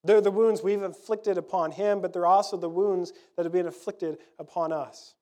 They're 0.03 0.21
the 0.21 0.31
wounds 0.31 0.63
we've 0.63 0.81
inflicted 0.81 1.37
upon 1.37 1.71
him, 1.71 2.01
but 2.01 2.11
they're 2.11 2.25
also 2.25 2.57
the 2.57 2.69
wounds 2.69 3.13
that 3.35 3.45
have 3.45 3.53
been 3.53 3.67
inflicted 3.67 4.17
upon 4.39 4.73
us. 4.73 5.15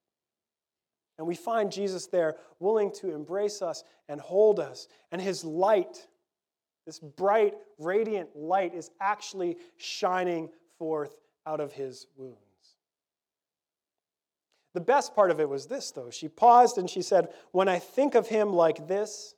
And 1.18 1.28
we 1.28 1.36
find 1.36 1.70
Jesus 1.70 2.08
there 2.08 2.38
willing 2.60 2.94
to 2.94 3.14
embrace 3.14 3.62
us 3.62 3.84
and 4.08 4.22
hold 4.22 4.60
us. 4.60 4.88
And 5.12 5.22
his 5.22 5.44
light, 5.44 6.08
this 6.86 6.98
bright, 7.00 7.56
radiant 7.78 8.30
light, 8.36 8.74
is 8.74 8.90
actually 9.02 9.58
shining 9.76 10.50
forth 10.78 11.18
out 11.46 11.60
of 11.60 11.74
his 11.74 12.08
wounds. 12.16 12.38
The 14.74 14.80
best 14.80 15.14
part 15.14 15.30
of 15.30 15.42
it 15.42 15.50
was 15.50 15.66
this, 15.66 15.92
though. 15.92 16.10
She 16.10 16.30
paused 16.30 16.78
and 16.78 16.90
she 16.90 17.02
said, 17.02 17.30
When 17.52 17.68
I 17.68 17.80
think 17.80 18.16
of 18.16 18.28
him 18.28 18.54
like 18.54 18.88
this, 18.88 19.36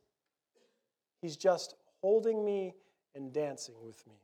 he's 1.21 1.35
just 1.35 1.73
holding 2.01 2.45
me 2.45 2.75
and 3.15 3.33
dancing 3.33 3.75
with 3.81 4.05
me. 4.05 4.15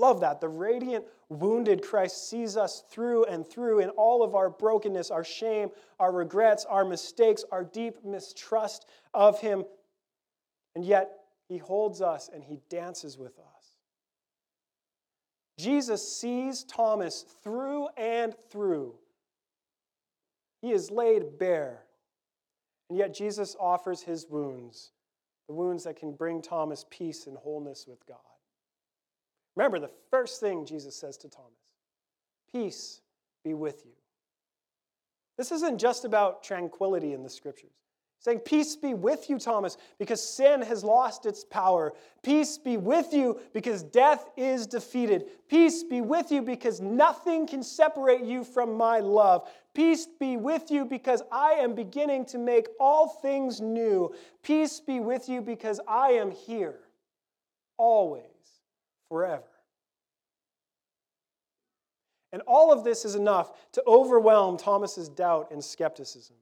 Love 0.00 0.20
that. 0.20 0.40
The 0.40 0.48
radiant, 0.48 1.04
wounded 1.28 1.82
Christ 1.82 2.30
sees 2.30 2.56
us 2.56 2.82
through 2.90 3.24
and 3.24 3.46
through 3.46 3.80
in 3.80 3.90
all 3.90 4.22
of 4.22 4.34
our 4.34 4.48
brokenness, 4.48 5.10
our 5.10 5.22
shame, 5.22 5.68
our 5.98 6.10
regrets, 6.10 6.64
our 6.64 6.86
mistakes, 6.86 7.44
our 7.52 7.62
deep 7.62 8.02
mistrust 8.02 8.86
of 9.12 9.38
Him. 9.40 9.62
And 10.74 10.86
yet, 10.86 11.10
He 11.48 11.58
holds 11.58 12.00
us 12.00 12.30
and 12.32 12.42
He 12.42 12.60
dances 12.70 13.18
with 13.18 13.38
us. 13.38 13.44
Jesus 15.58 16.16
sees 16.16 16.64
Thomas 16.64 17.26
through 17.44 17.88
and 17.98 18.34
through. 18.48 18.94
He 20.62 20.72
is 20.72 20.90
laid 20.90 21.38
bare. 21.38 21.82
And 22.88 22.98
yet 22.98 23.14
Jesus 23.14 23.54
offers 23.60 24.00
his 24.00 24.26
wounds, 24.28 24.92
the 25.46 25.52
wounds 25.52 25.84
that 25.84 25.96
can 25.96 26.12
bring 26.12 26.40
Thomas 26.40 26.86
peace 26.88 27.26
and 27.26 27.36
wholeness 27.36 27.86
with 27.86 28.04
God. 28.06 28.16
Remember 29.56 29.78
the 29.78 29.90
first 30.10 30.40
thing 30.40 30.64
Jesus 30.64 30.96
says 30.96 31.16
to 31.18 31.28
Thomas 31.28 31.50
Peace 32.52 33.00
be 33.44 33.54
with 33.54 33.82
you. 33.84 33.92
This 35.36 35.52
isn't 35.52 35.78
just 35.78 36.04
about 36.04 36.42
tranquility 36.42 37.12
in 37.14 37.22
the 37.22 37.30
scriptures. 37.30 37.70
Saying, 38.18 38.40
Peace 38.40 38.76
be 38.76 38.92
with 38.92 39.30
you, 39.30 39.38
Thomas, 39.38 39.78
because 39.98 40.22
sin 40.22 40.60
has 40.60 40.84
lost 40.84 41.24
its 41.24 41.42
power. 41.42 41.94
Peace 42.22 42.58
be 42.58 42.76
with 42.76 43.14
you 43.14 43.40
because 43.54 43.82
death 43.82 44.28
is 44.36 44.66
defeated. 44.66 45.24
Peace 45.48 45.82
be 45.82 46.02
with 46.02 46.30
you 46.30 46.42
because 46.42 46.82
nothing 46.82 47.46
can 47.46 47.62
separate 47.62 48.20
you 48.20 48.44
from 48.44 48.74
my 48.74 49.00
love. 49.00 49.48
Peace 49.72 50.06
be 50.18 50.36
with 50.36 50.70
you 50.70 50.84
because 50.84 51.22
I 51.32 51.52
am 51.52 51.74
beginning 51.74 52.26
to 52.26 52.38
make 52.38 52.68
all 52.78 53.08
things 53.08 53.62
new. 53.62 54.14
Peace 54.42 54.80
be 54.80 55.00
with 55.00 55.26
you 55.30 55.40
because 55.40 55.80
I 55.88 56.10
am 56.10 56.30
here, 56.30 56.80
always, 57.78 58.29
forever. 59.10 59.44
And 62.32 62.42
all 62.46 62.72
of 62.72 62.84
this 62.84 63.04
is 63.04 63.16
enough 63.16 63.52
to 63.72 63.82
overwhelm 63.86 64.56
Thomas's 64.56 65.08
doubt 65.08 65.48
and 65.50 65.62
skepticism. 65.62 66.36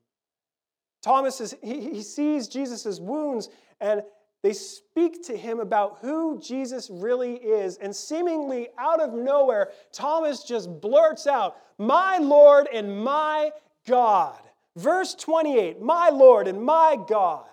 Thomas 1.02 1.40
is, 1.40 1.56
he, 1.62 1.80
he 1.80 2.02
sees 2.02 2.46
Jesus' 2.46 3.00
wounds 3.00 3.48
and 3.80 4.02
they 4.42 4.52
speak 4.52 5.24
to 5.26 5.36
him 5.36 5.58
about 5.58 5.98
who 6.00 6.38
Jesus 6.40 6.90
really 6.90 7.34
is. 7.36 7.76
And 7.78 7.94
seemingly 7.94 8.68
out 8.78 9.00
of 9.00 9.14
nowhere, 9.14 9.70
Thomas 9.92 10.44
just 10.44 10.80
blurts 10.80 11.26
out, 11.26 11.56
My 11.78 12.18
Lord 12.18 12.68
and 12.72 13.02
my 13.02 13.50
God. 13.86 14.38
Verse 14.76 15.14
28 15.14 15.80
My 15.80 16.10
Lord 16.10 16.46
and 16.46 16.62
my 16.62 16.98
God. 17.08 17.46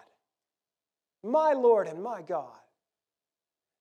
My 1.23 1.53
Lord 1.53 1.87
and 1.87 2.03
my 2.03 2.21
God. 2.21 2.51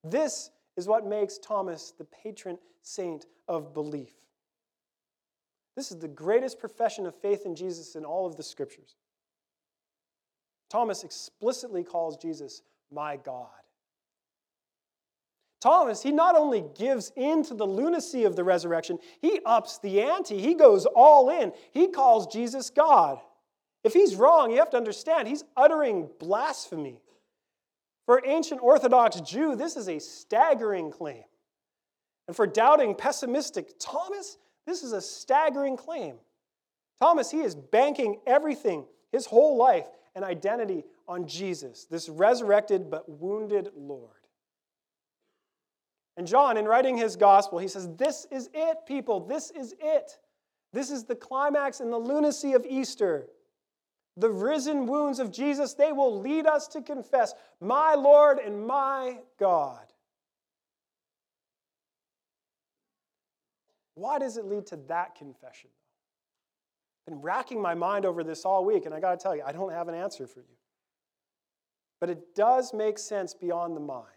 This 0.03 0.51
is 0.77 0.89
what 0.89 1.07
makes 1.07 1.39
Thomas 1.39 1.93
the 1.97 2.05
patron 2.05 2.59
saint 2.83 3.27
of 3.49 3.73
belief. 3.73 4.13
This 5.77 5.91
is 5.91 5.99
the 5.99 6.09
greatest 6.09 6.59
profession 6.59 7.07
of 7.07 7.15
faith 7.15 7.47
in 7.47 7.55
Jesus 7.55 7.97
in 7.97 8.05
all 8.05 8.27
of 8.27 8.37
the 8.37 8.43
scriptures. 8.43 8.97
Thomas 10.71 11.05
explicitly 11.05 11.85
calls 11.85 12.17
Jesus 12.17 12.63
my 12.91 13.17
God. 13.17 13.49
Thomas, 15.61 16.03
he 16.03 16.13
not 16.13 16.37
only 16.37 16.65
gives 16.77 17.11
in 17.17 17.43
to 17.45 17.55
the 17.55 17.67
lunacy 17.67 18.25
of 18.25 18.37
the 18.37 18.45
resurrection, 18.45 18.99
he 19.23 19.41
ups 19.47 19.79
the 19.79 20.03
ante. 20.03 20.39
He 20.39 20.55
goes 20.55 20.85
all 20.85 21.31
in. 21.31 21.53
He 21.73 21.89
calls 21.89 22.27
Jesus 22.27 22.69
God. 22.69 23.19
If 23.83 23.95
he's 23.95 24.15
wrong, 24.15 24.51
you 24.51 24.59
have 24.59 24.71
to 24.71 24.77
understand, 24.77 25.27
he's 25.27 25.45
uttering 25.57 26.11
blasphemy. 26.19 27.01
For 28.07 28.19
an 28.19 28.29
ancient 28.29 28.63
Orthodox 28.63 29.21
Jew, 29.21 29.57
this 29.57 29.77
is 29.77 29.89
a 29.89 29.99
staggering 29.99 30.91
claim. 30.91 31.25
And 32.27 32.37
for 32.37 32.47
doubting, 32.47 32.95
pessimistic 32.95 33.79
Thomas, 33.79 34.39
this 34.67 34.83
is 34.83 34.93
a 34.93 35.01
staggering 35.01 35.77
claim. 35.77 36.17
Thomas, 37.01 37.31
he 37.31 37.41
is 37.41 37.55
banking 37.55 38.21
everything, 38.27 38.87
his 39.13 39.27
whole 39.27 39.57
life, 39.57 39.87
and 40.15 40.25
identity 40.25 40.85
on 41.09 41.27
Jesus, 41.27 41.87
this 41.91 42.09
resurrected 42.09 42.91
but 42.91 43.09
wounded 43.09 43.71
Lord. 43.77 44.11
And 46.17 46.27
John, 46.27 46.57
in 46.57 46.65
writing 46.65 46.97
his 46.97 47.17
gospel, 47.17 47.59
he 47.59 47.69
says, 47.69 47.89
This 47.97 48.27
is 48.31 48.49
it, 48.55 48.79
people. 48.87 49.21
This 49.27 49.51
is 49.51 49.75
it. 49.81 50.17
This 50.73 50.91
is 50.91 51.05
the 51.05 51.17
climax 51.17 51.81
and 51.81 51.93
the 51.93 51.99
lunacy 51.99 52.53
of 52.53 52.65
Easter. 52.65 53.27
The 54.17 54.31
risen 54.31 54.87
wounds 54.87 55.19
of 55.19 55.33
Jesus, 55.33 55.75
they 55.75 55.93
will 55.93 56.21
lead 56.21 56.47
us 56.47 56.69
to 56.69 56.83
confess, 56.83 57.35
My 57.61 57.95
Lord 57.95 58.39
and 58.39 58.67
my 58.67 59.19
God. 59.39 59.85
Why 63.95 64.19
does 64.19 64.37
it 64.37 64.45
lead 64.45 64.67
to 64.69 64.77
that 64.89 65.15
confession? 65.17 65.71
I've 67.07 67.15
been 67.15 67.23
racking 67.23 67.61
my 67.61 67.75
mind 67.75 68.05
over 68.05 68.25
this 68.25 68.45
all 68.45 68.65
week, 68.65 68.87
and 68.87 68.95
I 68.95 69.01
got 69.01 69.19
to 69.19 69.23
tell 69.23 69.37
you, 69.37 69.43
I 69.45 69.53
don't 69.53 69.73
have 69.73 69.89
an 69.89 69.95
answer 69.95 70.27
for 70.27 70.41
you. 70.41 70.57
But 72.01 72.11
it 72.11 72.35
does 72.35 72.73
make 72.73 72.99
sense 72.99 73.35
beyond 73.35 73.77
the 73.77 73.81
mind. 73.81 74.09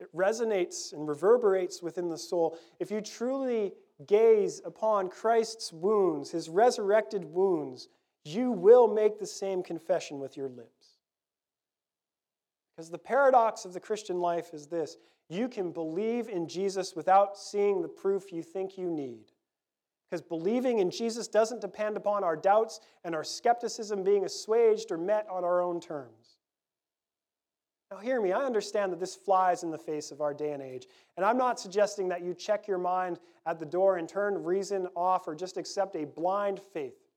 It 0.00 0.14
resonates 0.14 0.92
and 0.92 1.08
reverberates 1.08 1.82
within 1.82 2.08
the 2.08 2.18
soul. 2.18 2.58
If 2.78 2.90
you 2.90 3.00
truly 3.00 3.72
gaze 4.06 4.60
upon 4.64 5.10
Christ's 5.10 5.72
wounds, 5.72 6.30
his 6.30 6.48
resurrected 6.48 7.24
wounds, 7.24 7.88
you 8.24 8.50
will 8.50 8.88
make 8.88 9.18
the 9.18 9.26
same 9.26 9.62
confession 9.62 10.18
with 10.18 10.36
your 10.36 10.48
lips. 10.48 10.98
Because 12.76 12.90
the 12.90 12.98
paradox 12.98 13.64
of 13.64 13.72
the 13.72 13.80
Christian 13.80 14.20
life 14.20 14.50
is 14.52 14.66
this 14.66 14.96
you 15.28 15.48
can 15.48 15.72
believe 15.72 16.28
in 16.28 16.48
Jesus 16.48 16.96
without 16.96 17.36
seeing 17.36 17.82
the 17.82 17.88
proof 17.88 18.32
you 18.32 18.42
think 18.42 18.78
you 18.78 18.90
need. 18.90 19.32
Because 20.08 20.22
believing 20.22 20.78
in 20.78 20.90
Jesus 20.90 21.28
doesn't 21.28 21.60
depend 21.60 21.96
upon 21.96 22.24
our 22.24 22.36
doubts 22.36 22.80
and 23.04 23.14
our 23.14 23.24
skepticism 23.24 24.02
being 24.02 24.24
assuaged 24.24 24.90
or 24.90 24.96
met 24.96 25.26
on 25.30 25.44
our 25.44 25.60
own 25.60 25.80
terms. 25.80 26.38
Now, 27.90 27.98
hear 27.98 28.20
me, 28.20 28.32
I 28.32 28.44
understand 28.44 28.92
that 28.92 29.00
this 29.00 29.16
flies 29.16 29.62
in 29.62 29.70
the 29.70 29.78
face 29.78 30.10
of 30.10 30.20
our 30.20 30.34
day 30.34 30.52
and 30.52 30.62
age. 30.62 30.86
And 31.16 31.24
I'm 31.24 31.38
not 31.38 31.58
suggesting 31.58 32.08
that 32.08 32.22
you 32.22 32.34
check 32.34 32.68
your 32.68 32.78
mind 32.78 33.18
at 33.46 33.58
the 33.58 33.66
door 33.66 33.96
and 33.96 34.08
turn 34.08 34.44
reason 34.44 34.88
off 34.94 35.26
or 35.26 35.34
just 35.34 35.56
accept 35.56 35.96
a 35.96 36.04
blind 36.04 36.60
faith. 36.72 37.07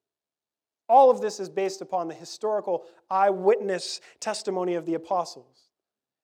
All 0.92 1.10
of 1.10 1.22
this 1.22 1.40
is 1.40 1.48
based 1.48 1.80
upon 1.80 2.10
the 2.10 2.14
historical 2.14 2.84
eyewitness 3.10 4.02
testimony 4.20 4.74
of 4.74 4.86
the 4.86 4.96
apostles. 4.96 5.70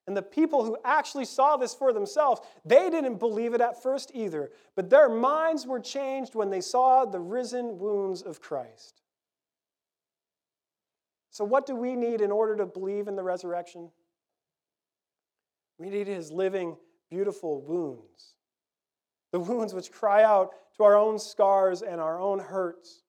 And 0.07 0.17
the 0.17 0.21
people 0.21 0.65
who 0.65 0.77
actually 0.83 1.23
saw 1.23 1.55
this 1.55 1.73
for 1.73 1.93
themselves, 1.93 2.41
they 2.65 2.89
didn't 2.89 3.15
believe 3.15 3.53
it 3.53 3.61
at 3.61 3.81
first 3.81 4.11
either. 4.13 4.51
But 4.75 4.89
their 4.89 5.07
minds 5.07 5.65
were 5.65 5.79
changed 5.79 6.35
when 6.35 6.49
they 6.49 6.59
saw 6.59 7.05
the 7.05 7.19
risen 7.21 7.79
wounds 7.79 8.21
of 8.21 8.41
Christ. 8.41 9.03
So, 11.29 11.45
what 11.45 11.65
do 11.65 11.73
we 11.73 11.95
need 11.95 12.19
in 12.19 12.29
order 12.29 12.57
to 12.57 12.65
believe 12.65 13.07
in 13.07 13.15
the 13.15 13.23
resurrection? 13.23 13.89
We 15.77 15.89
need 15.89 16.07
his 16.07 16.29
living, 16.29 16.75
beautiful 17.09 17.61
wounds. 17.61 18.33
The 19.31 19.39
wounds 19.39 19.73
which 19.73 19.93
cry 19.93 20.23
out 20.23 20.51
to 20.75 20.83
our 20.83 20.97
own 20.97 21.19
scars 21.19 21.83
and 21.83 22.01
our 22.01 22.19
own 22.19 22.39
hurts. 22.39 23.03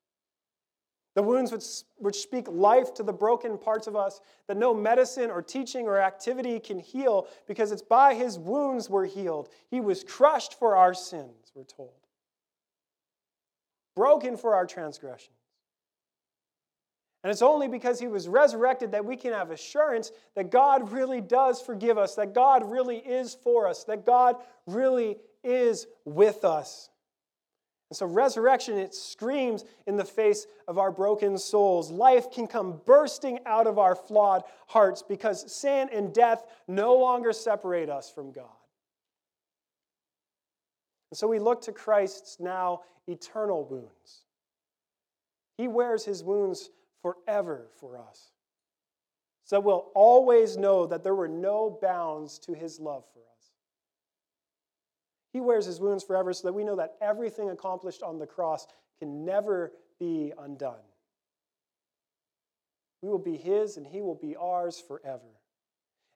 The 1.18 1.22
wounds 1.24 1.50
which, 1.50 1.64
which 1.96 2.20
speak 2.20 2.46
life 2.48 2.94
to 2.94 3.02
the 3.02 3.12
broken 3.12 3.58
parts 3.58 3.88
of 3.88 3.96
us 3.96 4.20
that 4.46 4.56
no 4.56 4.72
medicine 4.72 5.32
or 5.32 5.42
teaching 5.42 5.88
or 5.88 6.00
activity 6.00 6.60
can 6.60 6.78
heal 6.78 7.26
because 7.48 7.72
it's 7.72 7.82
by 7.82 8.14
his 8.14 8.38
wounds 8.38 8.88
we're 8.88 9.06
healed. 9.06 9.48
He 9.68 9.80
was 9.80 10.04
crushed 10.04 10.56
for 10.60 10.76
our 10.76 10.94
sins, 10.94 11.50
we're 11.56 11.64
told, 11.64 12.06
broken 13.96 14.36
for 14.36 14.54
our 14.54 14.64
transgressions. 14.64 15.34
And 17.24 17.32
it's 17.32 17.42
only 17.42 17.66
because 17.66 17.98
he 17.98 18.06
was 18.06 18.28
resurrected 18.28 18.92
that 18.92 19.04
we 19.04 19.16
can 19.16 19.32
have 19.32 19.50
assurance 19.50 20.12
that 20.36 20.52
God 20.52 20.92
really 20.92 21.20
does 21.20 21.60
forgive 21.60 21.98
us, 21.98 22.14
that 22.14 22.32
God 22.32 22.70
really 22.70 22.98
is 22.98 23.34
for 23.34 23.66
us, 23.66 23.82
that 23.82 24.06
God 24.06 24.36
really 24.68 25.16
is 25.42 25.88
with 26.04 26.44
us. 26.44 26.90
And 27.90 27.96
so, 27.96 28.04
resurrection, 28.04 28.76
it 28.76 28.94
screams 28.94 29.64
in 29.86 29.96
the 29.96 30.04
face 30.04 30.46
of 30.66 30.76
our 30.76 30.90
broken 30.90 31.38
souls. 31.38 31.90
Life 31.90 32.30
can 32.30 32.46
come 32.46 32.80
bursting 32.84 33.38
out 33.46 33.66
of 33.66 33.78
our 33.78 33.94
flawed 33.94 34.44
hearts 34.66 35.02
because 35.02 35.50
sin 35.50 35.88
and 35.90 36.12
death 36.12 36.44
no 36.66 36.96
longer 36.96 37.32
separate 37.32 37.88
us 37.88 38.10
from 38.10 38.30
God. 38.30 38.44
And 41.10 41.16
so, 41.16 41.26
we 41.26 41.38
look 41.38 41.62
to 41.62 41.72
Christ's 41.72 42.38
now 42.38 42.82
eternal 43.06 43.64
wounds. 43.64 44.24
He 45.56 45.66
wears 45.66 46.04
his 46.04 46.22
wounds 46.22 46.68
forever 47.00 47.68
for 47.80 47.96
us. 47.96 48.32
So, 49.44 49.60
we'll 49.60 49.86
always 49.94 50.58
know 50.58 50.86
that 50.86 51.02
there 51.02 51.14
were 51.14 51.26
no 51.26 51.78
bounds 51.80 52.38
to 52.40 52.52
his 52.52 52.78
love 52.78 53.04
for 53.14 53.20
us. 53.20 53.27
He 55.32 55.40
wears 55.40 55.66
his 55.66 55.80
wounds 55.80 56.04
forever 56.04 56.32
so 56.32 56.48
that 56.48 56.54
we 56.54 56.64
know 56.64 56.76
that 56.76 56.94
everything 57.00 57.50
accomplished 57.50 58.02
on 58.02 58.18
the 58.18 58.26
cross 58.26 58.66
can 58.98 59.24
never 59.24 59.72
be 59.98 60.32
undone. 60.38 60.76
We 63.02 63.08
will 63.08 63.18
be 63.18 63.36
his 63.36 63.76
and 63.76 63.86
he 63.86 64.00
will 64.00 64.14
be 64.14 64.36
ours 64.36 64.82
forever. 64.86 65.38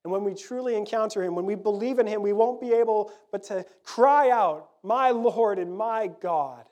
And 0.05 0.13
when 0.13 0.25
we 0.25 0.35
truly 0.35 0.75
encounter 0.75 1.23
him, 1.23 1.35
when 1.35 1.47
we 1.47 1.55
believe 1.55 1.99
in 1.99 2.07
him, 2.07 2.23
we 2.23 2.33
won't 2.33 2.61
be 2.61 2.73
able 2.73 3.13
but 3.31 3.45
to 3.45 3.65
cry 3.85 4.31
out, 4.31 4.71
My 4.83 5.11
Lord 5.11 5.59
and 5.59 5.77
my 5.77 6.11
God. 6.21 6.65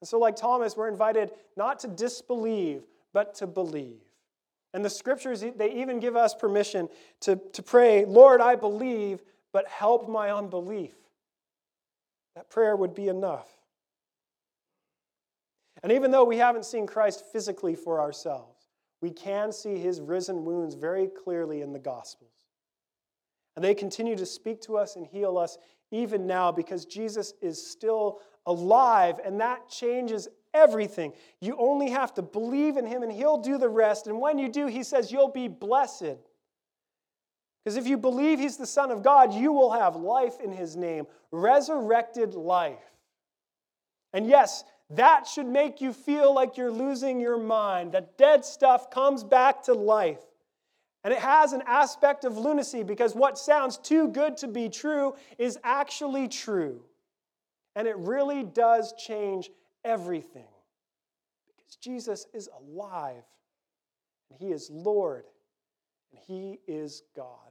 And 0.00 0.08
so, 0.08 0.18
like 0.18 0.36
Thomas, 0.36 0.76
we're 0.76 0.88
invited 0.88 1.32
not 1.56 1.80
to 1.80 1.88
disbelieve, 1.88 2.84
but 3.12 3.34
to 3.36 3.48
believe. 3.48 4.00
And 4.72 4.84
the 4.84 4.90
scriptures, 4.90 5.44
they 5.56 5.72
even 5.72 5.98
give 5.98 6.14
us 6.14 6.34
permission 6.34 6.88
to, 7.20 7.36
to 7.54 7.62
pray, 7.62 8.04
Lord, 8.04 8.40
I 8.40 8.54
believe, 8.54 9.22
but 9.52 9.68
help 9.68 10.08
my 10.08 10.30
unbelief. 10.30 10.94
That 12.36 12.50
prayer 12.50 12.76
would 12.76 12.94
be 12.94 13.08
enough. 13.08 13.48
And 15.82 15.92
even 15.92 16.10
though 16.10 16.24
we 16.24 16.36
haven't 16.36 16.64
seen 16.64 16.86
Christ 16.86 17.24
physically 17.32 17.74
for 17.74 18.00
ourselves, 18.00 18.66
we 19.00 19.10
can 19.10 19.52
see 19.52 19.78
his 19.78 20.00
risen 20.00 20.44
wounds 20.44 20.74
very 20.74 21.06
clearly 21.06 21.62
in 21.62 21.72
the 21.72 21.78
Gospels. 21.78 22.32
And 23.54 23.64
they 23.64 23.74
continue 23.74 24.16
to 24.16 24.26
speak 24.26 24.60
to 24.62 24.76
us 24.76 24.96
and 24.96 25.06
heal 25.06 25.38
us 25.38 25.58
even 25.90 26.26
now 26.26 26.52
because 26.52 26.84
Jesus 26.84 27.34
is 27.40 27.64
still 27.64 28.20
alive, 28.46 29.20
and 29.24 29.40
that 29.40 29.68
changes 29.68 30.28
everything. 30.54 31.12
You 31.40 31.56
only 31.58 31.90
have 31.90 32.14
to 32.14 32.22
believe 32.22 32.76
in 32.76 32.86
him, 32.86 33.02
and 33.02 33.10
he'll 33.12 33.38
do 33.38 33.58
the 33.58 33.68
rest. 33.68 34.06
And 34.06 34.20
when 34.20 34.38
you 34.38 34.48
do, 34.48 34.66
he 34.66 34.82
says, 34.82 35.10
you'll 35.12 35.30
be 35.30 35.48
blessed. 35.48 36.18
Because 37.64 37.76
if 37.76 37.86
you 37.86 37.98
believe 37.98 38.38
he's 38.38 38.56
the 38.56 38.66
Son 38.66 38.90
of 38.90 39.02
God, 39.02 39.34
you 39.34 39.52
will 39.52 39.72
have 39.72 39.96
life 39.96 40.40
in 40.42 40.52
his 40.52 40.76
name, 40.76 41.06
resurrected 41.30 42.34
life. 42.34 42.78
And 44.12 44.26
yes, 44.26 44.64
that 44.90 45.26
should 45.26 45.46
make 45.46 45.80
you 45.80 45.92
feel 45.92 46.34
like 46.34 46.56
you're 46.56 46.70
losing 46.70 47.20
your 47.20 47.38
mind, 47.38 47.92
that 47.92 48.16
dead 48.16 48.44
stuff 48.44 48.90
comes 48.90 49.22
back 49.22 49.62
to 49.64 49.74
life. 49.74 50.20
And 51.04 51.12
it 51.12 51.20
has 51.20 51.52
an 51.52 51.62
aspect 51.66 52.24
of 52.24 52.36
lunacy 52.36 52.82
because 52.82 53.14
what 53.14 53.38
sounds 53.38 53.76
too 53.76 54.08
good 54.08 54.36
to 54.38 54.48
be 54.48 54.68
true 54.68 55.14
is 55.38 55.58
actually 55.62 56.28
true. 56.28 56.82
And 57.76 57.86
it 57.86 57.96
really 57.98 58.42
does 58.42 58.94
change 58.98 59.50
everything 59.84 60.48
because 61.56 61.76
Jesus 61.76 62.26
is 62.34 62.48
alive 62.60 63.22
and 64.30 64.38
he 64.38 64.48
is 64.48 64.68
Lord 64.70 65.24
and 66.10 66.20
he 66.26 66.58
is 66.66 67.02
God. 67.14 67.47